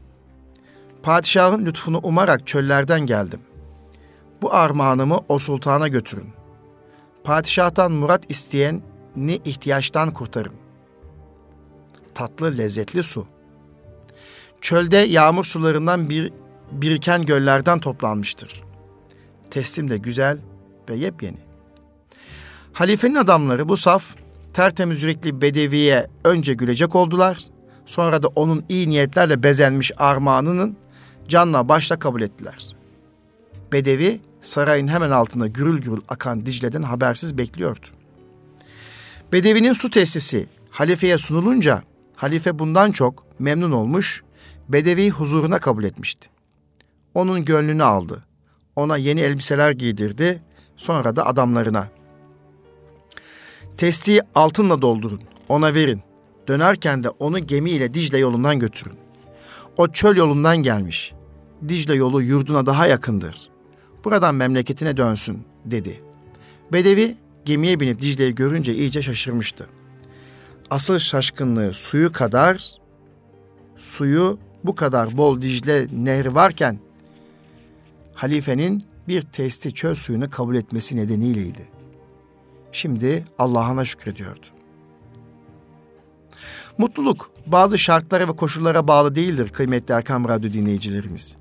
Padişahın 1.05 1.65
lütfunu 1.65 1.99
umarak 2.03 2.47
çöllerden 2.47 2.99
geldim. 2.99 3.39
Bu 4.41 4.53
armağanımı 4.53 5.19
o 5.29 5.39
sultana 5.39 5.87
götürün. 5.87 6.29
Padişahtan 7.23 7.91
murat 7.91 8.23
isteyen 8.29 8.81
ne 9.15 9.35
ihtiyaçtan 9.35 10.11
kurtarın. 10.11 10.53
Tatlı 12.15 12.57
lezzetli 12.57 13.03
su. 13.03 13.27
Çölde 14.61 14.97
yağmur 14.97 15.43
sularından 15.43 16.09
bir 16.09 16.33
biriken 16.71 17.25
göllerden 17.25 17.79
toplanmıştır. 17.79 18.63
Teslim 19.51 19.89
de 19.89 19.97
güzel 19.97 20.37
ve 20.89 20.95
yepyeni. 20.95 21.37
Halifenin 22.73 23.15
adamları 23.15 23.69
bu 23.69 23.77
saf, 23.77 24.15
tertemiz 24.53 25.03
yürekli 25.03 25.41
bedeviye 25.41 26.07
önce 26.23 26.53
gülecek 26.53 26.95
oldular. 26.95 27.37
Sonra 27.85 28.23
da 28.23 28.27
onun 28.27 28.65
iyi 28.69 28.89
niyetlerle 28.89 29.43
bezenmiş 29.43 29.91
armağanının 29.97 30.77
canla 31.27 31.69
başla 31.69 31.99
kabul 31.99 32.21
ettiler. 32.21 32.75
Bedevi 33.71 34.19
sarayın 34.41 34.87
hemen 34.87 35.11
altında 35.11 35.47
gürül 35.47 35.81
gürül 35.81 36.01
akan 36.09 36.45
Dicle'den 36.45 36.81
habersiz 36.81 37.37
bekliyordu. 37.37 37.87
Bedevinin 39.31 39.73
su 39.73 39.89
tesisi 39.89 40.47
halifeye 40.69 41.17
sunulunca 41.17 41.83
halife 42.15 42.59
bundan 42.59 42.91
çok 42.91 43.25
memnun 43.39 43.71
olmuş, 43.71 44.23
Bedevi 44.69 45.09
huzuruna 45.09 45.59
kabul 45.59 45.83
etmişti. 45.83 46.29
Onun 47.13 47.45
gönlünü 47.45 47.83
aldı. 47.83 48.23
Ona 48.75 48.97
yeni 48.97 49.21
elbiseler 49.21 49.71
giydirdi. 49.71 50.41
Sonra 50.77 51.15
da 51.15 51.25
adamlarına 51.25 51.87
Testiyi 53.77 54.21
altınla 54.35 54.81
doldurun, 54.81 55.21
ona 55.49 55.73
verin. 55.73 56.01
Dönerken 56.47 57.03
de 57.03 57.09
onu 57.09 57.47
gemiyle 57.47 57.93
Dicle 57.93 58.17
yolundan 58.17 58.59
götürün. 58.59 59.04
O 59.77 59.87
çöl 59.87 60.15
yolundan 60.15 60.57
gelmiş. 60.57 61.13
Dicle 61.67 61.95
yolu 61.95 62.21
yurduna 62.21 62.65
daha 62.65 62.87
yakındır. 62.87 63.49
Buradan 64.03 64.35
memleketine 64.35 64.97
dönsün, 64.97 65.43
dedi. 65.65 66.01
Bedevi 66.73 67.17
gemiye 67.45 67.79
binip 67.79 68.01
Dicle'yi 68.01 68.35
görünce 68.35 68.75
iyice 68.75 69.01
şaşırmıştı. 69.01 69.67
Asıl 70.69 70.99
şaşkınlığı 70.99 71.73
suyu 71.73 72.11
kadar, 72.11 72.75
suyu 73.77 74.39
bu 74.63 74.75
kadar 74.75 75.17
bol 75.17 75.41
Dicle 75.41 75.87
nehri 75.91 76.35
varken, 76.35 76.79
halifenin 78.13 78.83
bir 79.07 79.21
testi 79.21 79.73
çöl 79.73 79.95
suyunu 79.95 80.29
kabul 80.29 80.55
etmesi 80.55 80.97
nedeniyleydi. 80.97 81.67
Şimdi 82.71 83.23
Allah'ına 83.39 83.85
şükrediyordu. 83.85 84.54
Mutluluk 86.77 87.31
bazı 87.45 87.77
şartlara 87.77 88.27
ve 88.27 88.31
koşullara 88.31 88.87
bağlı 88.87 89.15
değildir 89.15 89.49
kıymetli 89.49 89.93
Erkam 89.93 90.27
Radyo 90.27 90.53
dinleyicilerimiz. 90.53 91.35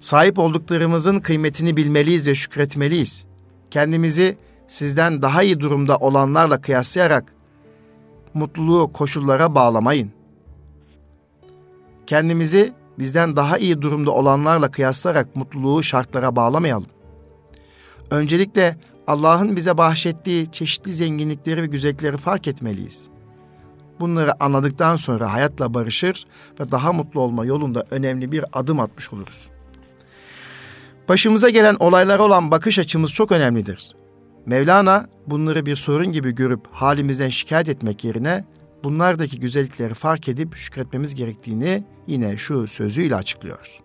Sahip 0.00 0.38
olduklarımızın 0.38 1.20
kıymetini 1.20 1.76
bilmeliyiz 1.76 2.26
ve 2.26 2.34
şükretmeliyiz. 2.34 3.26
Kendimizi 3.70 4.36
sizden 4.66 5.22
daha 5.22 5.42
iyi 5.42 5.60
durumda 5.60 5.96
olanlarla 5.96 6.60
kıyaslayarak 6.60 7.34
mutluluğu 8.34 8.92
koşullara 8.92 9.54
bağlamayın. 9.54 10.10
Kendimizi 12.06 12.72
bizden 12.98 13.36
daha 13.36 13.58
iyi 13.58 13.82
durumda 13.82 14.10
olanlarla 14.10 14.70
kıyaslarak 14.70 15.36
mutluluğu 15.36 15.82
şartlara 15.82 16.36
bağlamayalım. 16.36 16.86
Öncelikle 18.10 18.76
Allah'ın 19.06 19.56
bize 19.56 19.78
bahşettiği 19.78 20.52
çeşitli 20.52 20.92
zenginlikleri 20.92 21.62
ve 21.62 21.66
güzellikleri 21.66 22.16
fark 22.16 22.48
etmeliyiz. 22.48 23.08
Bunları 24.00 24.44
anladıktan 24.44 24.96
sonra 24.96 25.32
hayatla 25.32 25.74
barışır 25.74 26.26
ve 26.60 26.70
daha 26.70 26.92
mutlu 26.92 27.20
olma 27.20 27.46
yolunda 27.46 27.86
önemli 27.90 28.32
bir 28.32 28.44
adım 28.52 28.80
atmış 28.80 29.12
oluruz. 29.12 29.48
Başımıza 31.08 31.50
gelen 31.50 31.76
olaylara 31.80 32.22
olan 32.22 32.50
bakış 32.50 32.78
açımız 32.78 33.12
çok 33.12 33.32
önemlidir. 33.32 33.96
Mevlana 34.46 35.06
bunları 35.26 35.66
bir 35.66 35.76
sorun 35.76 36.12
gibi 36.12 36.34
görüp 36.34 36.60
halimizden 36.72 37.28
şikayet 37.28 37.68
etmek 37.68 38.04
yerine 38.04 38.44
bunlardaki 38.84 39.40
güzellikleri 39.40 39.94
fark 39.94 40.28
edip 40.28 40.54
şükretmemiz 40.56 41.14
gerektiğini 41.14 41.84
yine 42.06 42.36
şu 42.36 42.66
sözüyle 42.66 43.16
açıklıyor. 43.16 43.80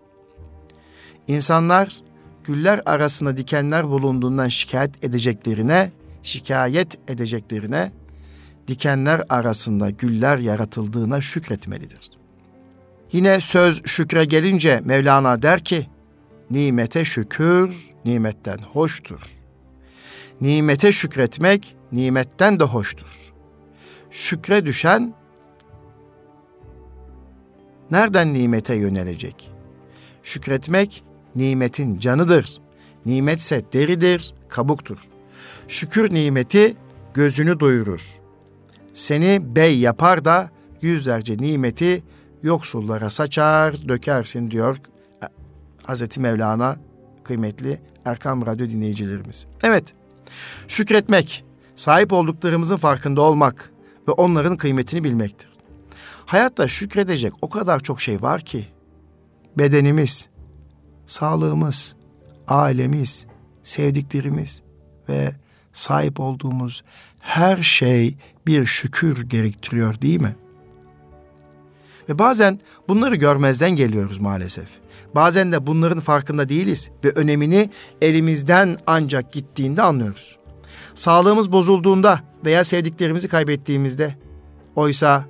İnsanlar 1.28 1.96
güller 2.44 2.82
arasında 2.86 3.36
dikenler 3.36 3.88
bulunduğundan 3.88 4.48
şikayet 4.48 5.04
edeceklerine, 5.04 5.92
şikayet 6.22 6.98
edeceklerine 7.08 7.92
dikenler 8.68 9.22
arasında 9.28 9.90
güller 9.90 10.38
yaratıldığına 10.38 11.20
şükretmelidir. 11.20 12.10
Yine 13.12 13.40
söz 13.40 13.82
şükre 13.86 14.24
gelince 14.24 14.80
Mevlana 14.84 15.42
der 15.42 15.64
ki, 15.64 15.86
nimete 16.50 17.04
şükür 17.04 17.90
nimetten 18.04 18.58
hoştur. 18.58 19.20
Nimete 20.40 20.92
şükretmek 20.92 21.76
nimetten 21.92 22.60
de 22.60 22.64
hoştur. 22.64 23.32
Şükre 24.10 24.66
düşen 24.66 25.14
nereden 27.90 28.32
nimete 28.32 28.74
yönelecek? 28.74 29.50
Şükretmek 30.22 31.04
nimetin 31.36 31.98
canıdır. 31.98 32.60
Nimetse 33.06 33.62
deridir, 33.72 34.34
kabuktur. 34.48 34.98
Şükür 35.68 36.14
nimeti 36.14 36.76
gözünü 37.14 37.60
doyurur. 37.60 38.21
Seni 38.94 39.56
bey 39.56 39.78
yapar 39.78 40.24
da 40.24 40.50
yüzlerce 40.82 41.36
nimeti 41.38 42.02
yoksullara 42.42 43.10
saçar, 43.10 43.88
dökersin 43.88 44.50
diyor 44.50 44.78
Hazreti 45.82 46.20
Mevlana 46.20 46.76
kıymetli 47.24 47.80
Erkam 48.04 48.46
Radyo 48.46 48.68
dinleyicilerimiz. 48.68 49.46
Evet, 49.62 49.84
şükretmek, 50.68 51.44
sahip 51.76 52.12
olduklarımızın 52.12 52.76
farkında 52.76 53.20
olmak 53.20 53.72
ve 54.08 54.12
onların 54.12 54.56
kıymetini 54.56 55.04
bilmektir. 55.04 55.52
Hayatta 56.26 56.68
şükredecek 56.68 57.32
o 57.42 57.48
kadar 57.48 57.80
çok 57.80 58.00
şey 58.00 58.22
var 58.22 58.40
ki, 58.40 58.66
bedenimiz, 59.58 60.28
sağlığımız, 61.06 61.96
ailemiz, 62.48 63.26
sevdiklerimiz 63.62 64.62
ve 65.08 65.32
sahip 65.72 66.20
olduğumuz 66.20 66.82
her 67.22 67.62
şey 67.62 68.16
bir 68.46 68.66
şükür 68.66 69.22
gerektiriyor 69.28 70.00
değil 70.00 70.20
mi? 70.20 70.36
Ve 72.08 72.18
bazen 72.18 72.60
bunları 72.88 73.16
görmezden 73.16 73.70
geliyoruz 73.70 74.18
maalesef. 74.18 74.68
Bazen 75.14 75.52
de 75.52 75.66
bunların 75.66 76.00
farkında 76.00 76.48
değiliz 76.48 76.90
ve 77.04 77.10
önemini 77.10 77.70
elimizden 78.02 78.76
ancak 78.86 79.32
gittiğinde 79.32 79.82
anlıyoruz. 79.82 80.38
Sağlığımız 80.94 81.52
bozulduğunda 81.52 82.20
veya 82.44 82.64
sevdiklerimizi 82.64 83.28
kaybettiğimizde 83.28 84.16
oysa 84.76 85.24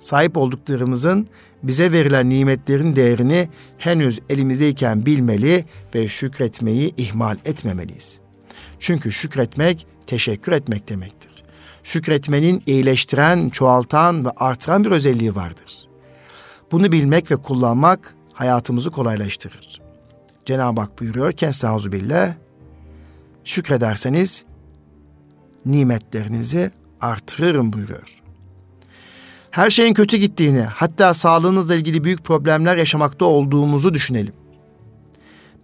sahip 0.00 0.36
olduklarımızın 0.36 1.26
bize 1.62 1.92
verilen 1.92 2.30
nimetlerin 2.30 2.96
değerini 2.96 3.48
henüz 3.78 4.20
elimizdeyken 4.30 5.06
bilmeli 5.06 5.64
ve 5.94 6.08
şükretmeyi 6.08 6.94
ihmal 6.96 7.36
etmemeliyiz. 7.44 8.20
Çünkü 8.78 9.12
şükretmek 9.12 9.86
teşekkür 10.06 10.52
etmek 10.52 10.88
demektir. 10.88 11.30
Şükretmenin 11.82 12.62
iyileştiren, 12.66 13.48
çoğaltan 13.48 14.24
ve 14.24 14.30
artıran 14.36 14.84
bir 14.84 14.90
özelliği 14.90 15.34
vardır. 15.34 15.88
Bunu 16.72 16.92
bilmek 16.92 17.30
ve 17.30 17.36
kullanmak 17.36 18.14
hayatımızı 18.32 18.90
kolaylaştırır. 18.90 19.80
Cenab-ı 20.44 20.80
Hak 20.80 21.00
buyuruyor 21.00 21.32
ki 21.32 21.46
Estağfirullah 21.46 22.34
şükrederseniz 23.44 24.44
nimetlerinizi 25.66 26.70
artırırım 27.00 27.72
buyuruyor. 27.72 28.22
Her 29.50 29.70
şeyin 29.70 29.94
kötü 29.94 30.16
gittiğini, 30.16 30.62
hatta 30.62 31.14
sağlığınızla 31.14 31.74
ilgili 31.74 32.04
büyük 32.04 32.24
problemler 32.24 32.76
yaşamakta 32.76 33.24
olduğumuzu 33.24 33.94
düşünelim. 33.94 34.34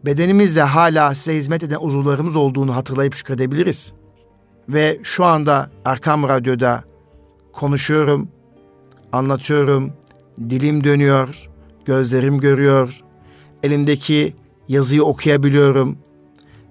Bedenimizde 0.05 0.62
hala 0.62 1.14
size 1.14 1.36
hizmet 1.36 1.62
eden 1.62 1.78
uzuvlarımız 1.80 2.36
olduğunu 2.36 2.76
hatırlayıp 2.76 3.14
şükredebiliriz. 3.14 3.93
Ve 4.73 4.99
şu 5.03 5.25
anda 5.25 5.71
Erkam 5.85 6.29
Radyo'da 6.29 6.85
konuşuyorum, 7.53 8.29
anlatıyorum, 9.12 9.93
dilim 10.51 10.85
dönüyor, 10.85 11.51
gözlerim 11.85 12.39
görüyor, 12.41 13.01
elimdeki 13.62 14.35
yazıyı 14.68 15.05
okuyabiliyorum, 15.05 15.99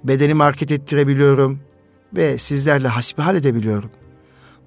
bedenimi 0.04 0.44
hareket 0.44 0.72
ettirebiliyorum 0.72 1.60
ve 2.16 2.38
sizlerle 2.38 2.88
hasbihal 2.88 3.36
edebiliyorum. 3.36 3.92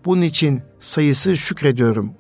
Bunun 0.04 0.22
için 0.22 0.62
sayısız 0.80 1.38
şükrediyorum. 1.38 2.10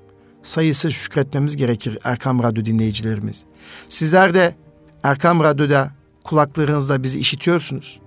Sayısız 0.42 0.92
şükretmemiz 0.92 1.56
gerekir 1.56 1.98
Erkam 2.04 2.42
Radyo 2.42 2.64
dinleyicilerimiz. 2.64 3.44
Sizler 3.88 4.34
de 4.34 4.54
Erkam 5.02 5.40
Radyo'da 5.40 5.90
kulaklarınızla 6.24 7.02
bizi 7.02 7.20
işitiyorsunuz. 7.20 8.00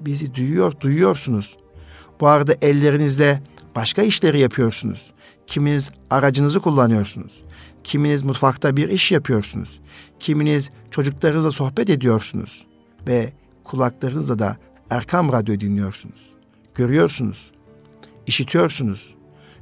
Bizi 0.00 0.34
duyuyor, 0.34 0.80
duyuyorsunuz. 0.80 1.56
Bu 2.20 2.28
arada 2.28 2.54
ellerinizle 2.62 3.42
başka 3.76 4.02
işleri 4.02 4.40
yapıyorsunuz. 4.40 5.12
Kiminiz 5.46 5.90
aracınızı 6.10 6.60
kullanıyorsunuz. 6.60 7.42
Kiminiz 7.84 8.22
mutfakta 8.22 8.76
bir 8.76 8.88
iş 8.88 9.12
yapıyorsunuz. 9.12 9.80
Kiminiz 10.20 10.70
çocuklarınızla 10.90 11.50
sohbet 11.50 11.90
ediyorsunuz. 11.90 12.66
Ve 13.06 13.32
kulaklarınızla 13.64 14.38
da 14.38 14.56
Erkam 14.90 15.32
Radyo 15.32 15.60
dinliyorsunuz. 15.60 16.30
Görüyorsunuz, 16.74 17.50
işitiyorsunuz, 18.26 19.14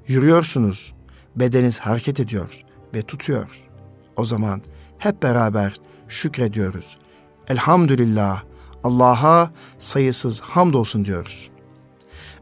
yürüyorsunuz. 0.06 0.92
Bedeniniz 1.36 1.78
hareket 1.78 2.20
ediyor 2.20 2.64
ve 2.94 3.02
tutuyor. 3.02 3.68
O 4.16 4.24
zaman 4.24 4.62
hep 4.98 5.22
beraber 5.22 5.74
şükrediyoruz. 6.08 6.98
Elhamdülillah 7.48 8.42
Allah'a 8.84 9.50
sayısız 9.78 10.40
hamdolsun 10.40 11.04
diyoruz. 11.04 11.50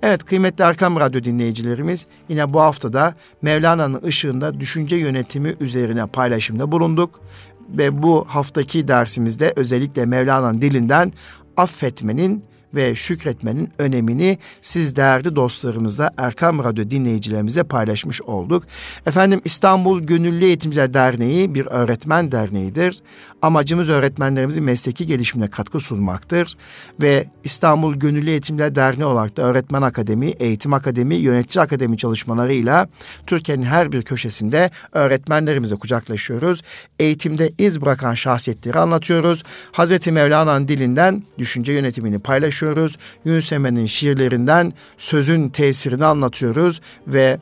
Evet 0.07 0.25
kıymetli 0.25 0.65
Erkam 0.65 1.01
Radyo 1.01 1.25
dinleyicilerimiz 1.25 2.07
yine 2.29 2.53
bu 2.53 2.61
haftada 2.61 3.15
Mevlana'nın 3.43 4.03
ışığında 4.03 4.61
düşünce 4.61 4.97
yönetimi 4.97 5.55
üzerine 5.61 6.07
paylaşımda 6.07 6.73
bulunduk. 6.73 7.21
Ve 7.69 8.03
bu 8.03 8.25
haftaki 8.29 8.89
dersimizde 8.89 9.53
özellikle 9.57 10.07
Mevlana'nın 10.07 10.61
dilinden 10.61 11.13
affetmenin 11.57 12.45
ve 12.75 12.95
şükretmenin 12.95 13.71
önemini 13.79 14.39
siz 14.63 14.97
değerli 14.97 15.37
dostlarımızla 15.37 16.11
Erkam 16.17 16.65
Radyo 16.65 16.91
dinleyicilerimize 16.91 17.63
paylaşmış 17.63 18.23
olduk. 18.23 18.65
Efendim 19.07 19.41
İstanbul 19.45 20.01
Gönüllü 20.01 20.45
Eğitimciler 20.45 20.95
Derneği 20.95 21.55
bir 21.55 21.67
öğretmen 21.67 22.33
derneğidir. 22.33 23.03
Amacımız 23.43 23.91
öğretmenlerimizin 23.91 24.65
mesleki 24.65 25.07
gelişimine 25.07 25.51
katkı 25.51 25.81
sunmaktır. 25.81 26.57
Ve 27.01 27.27
İstanbul 27.45 27.95
Gönüllü 27.95 28.31
Eğitimciler 28.31 28.75
Derneği 28.75 29.05
olarak 29.05 29.37
da 29.37 29.43
Öğretmen 29.43 29.83
Akademi, 29.83 30.27
Eğitim 30.27 30.73
Akademi, 30.73 31.15
Yönetici 31.15 31.63
Akademi 31.63 31.99
çalışmalarıyla 31.99 32.89
Türkiye'nin 33.27 33.63
her 33.63 33.93
bir 33.93 34.03
köşesinde 34.03 34.71
öğretmenlerimize 34.93 35.75
kucaklaşıyoruz. 35.75 36.63
Eğitimde 36.99 37.53
iz 37.59 37.81
bırakan 37.81 38.15
şahsiyetleri 38.15 38.79
anlatıyoruz. 38.79 39.43
Hazreti 39.73 40.13
Mevlana'nın 40.13 40.69
dilinden 40.69 41.23
düşünce 41.39 41.73
yönetimini 41.73 42.19
paylaşıyoruz. 42.19 42.99
Yunus 43.25 43.53
Emre'nin 43.53 43.87
şiirlerinden 43.87 44.73
sözün 44.99 45.49
tesirini 45.49 46.05
anlatıyoruz 46.05 46.81
ve 47.07 47.39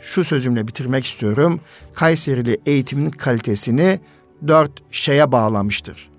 şu 0.00 0.24
sözümle 0.24 0.68
bitirmek 0.68 1.06
istiyorum. 1.06 1.60
Kayserili 1.94 2.60
eğitimin 2.66 3.10
kalitesini 3.10 4.00
dört 4.46 4.72
şeye 4.90 5.32
bağlamıştır. 5.32 6.10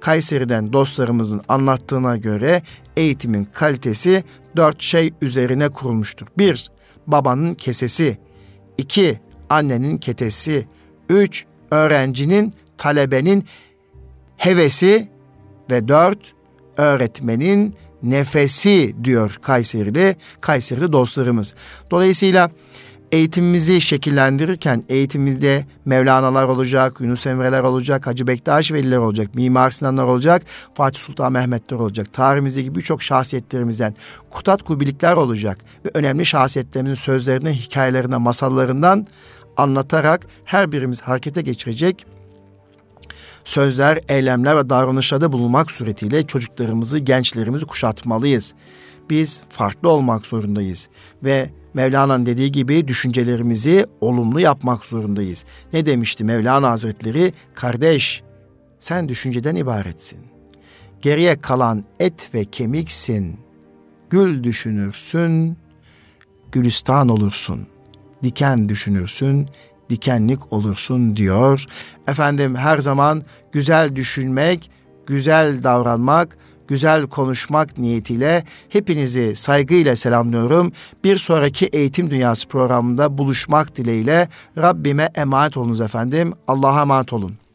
Kayseri'den 0.00 0.72
dostlarımızın 0.72 1.40
anlattığına 1.48 2.16
göre 2.16 2.62
eğitimin 2.96 3.44
kalitesi 3.44 4.24
dört 4.56 4.82
şey 4.82 5.12
üzerine 5.22 5.68
kurulmuştur. 5.68 6.26
Bir, 6.38 6.70
babanın 7.06 7.54
kesesi. 7.54 8.18
iki 8.78 9.20
annenin 9.50 9.98
ketesi. 9.98 10.66
Üç, 11.08 11.44
öğrencinin, 11.70 12.52
talebenin 12.78 13.44
hevesi. 14.36 15.08
Ve 15.70 15.88
dört, 15.88 16.34
öğretmenin 16.76 17.74
nefesi 18.02 18.94
diyor 19.04 19.36
Kayserili, 19.42 20.16
Kayserili 20.40 20.92
dostlarımız. 20.92 21.54
Dolayısıyla 21.90 22.50
eğitimimizi 23.16 23.80
şekillendirirken 23.80 24.82
eğitimimizde 24.88 25.66
Mevlana'lar 25.84 26.44
olacak, 26.44 27.00
Yunus 27.00 27.26
Emre'ler 27.26 27.62
olacak, 27.62 28.06
Hacı 28.06 28.26
Bektaş 28.26 28.72
Veliler 28.72 28.96
olacak, 28.96 29.34
Mimar 29.34 29.70
Sinanlar 29.70 30.04
olacak, 30.04 30.42
Fatih 30.74 31.00
Sultan 31.00 31.32
Mehmetler 31.32 31.76
olacak. 31.76 32.12
Tarihimizdeki 32.12 32.74
birçok 32.74 33.02
şahsiyetlerimizden 33.02 33.94
Kutat 34.30 34.62
Kubilikler 34.62 35.14
olacak 35.14 35.58
ve 35.84 35.88
önemli 35.94 36.26
şahsiyetlerimizin 36.26 37.02
sözlerini, 37.02 37.52
hikayelerine, 37.52 38.16
masallarından 38.16 39.06
anlatarak 39.56 40.26
her 40.44 40.72
birimiz 40.72 41.00
harekete 41.00 41.42
geçirecek 41.42 42.06
sözler, 43.44 43.98
eylemler 44.08 44.56
ve 44.56 44.70
davranışlarda 44.70 45.32
bulunmak 45.32 45.70
suretiyle 45.70 46.26
çocuklarımızı, 46.26 46.98
gençlerimizi 46.98 47.66
kuşatmalıyız. 47.66 48.54
Biz 49.10 49.42
farklı 49.48 49.88
olmak 49.90 50.26
zorundayız 50.26 50.88
ve 51.24 51.50
Mevlana'nın 51.76 52.26
dediği 52.26 52.52
gibi 52.52 52.88
düşüncelerimizi 52.88 53.86
olumlu 54.00 54.40
yapmak 54.40 54.84
zorundayız. 54.84 55.44
Ne 55.72 55.86
demişti 55.86 56.24
Mevlana 56.24 56.70
Hazretleri? 56.70 57.32
Kardeş, 57.54 58.22
sen 58.78 59.08
düşünceden 59.08 59.56
ibaretsin. 59.56 60.18
Geriye 61.02 61.40
kalan 61.40 61.84
et 62.00 62.34
ve 62.34 62.44
kemiksin. 62.44 63.40
Gül 64.10 64.44
düşünürsün, 64.44 65.56
gülistan 66.52 67.08
olursun. 67.08 67.66
Diken 68.22 68.68
düşünürsün, 68.68 69.48
dikenlik 69.90 70.52
olursun 70.52 71.16
diyor. 71.16 71.64
Efendim 72.08 72.56
her 72.56 72.78
zaman 72.78 73.22
güzel 73.52 73.96
düşünmek, 73.96 74.70
güzel 75.06 75.62
davranmak, 75.62 76.38
güzel 76.68 77.06
konuşmak 77.06 77.78
niyetiyle 77.78 78.44
hepinizi 78.68 79.36
saygıyla 79.36 79.96
selamlıyorum. 79.96 80.72
Bir 81.04 81.16
sonraki 81.16 81.66
Eğitim 81.66 82.10
Dünyası 82.10 82.48
programında 82.48 83.18
buluşmak 83.18 83.76
dileğiyle 83.76 84.28
Rabbime 84.58 85.08
emanet 85.14 85.56
olunuz 85.56 85.80
efendim. 85.80 86.32
Allah'a 86.48 86.80
emanet 86.80 87.12
olun. 87.12 87.45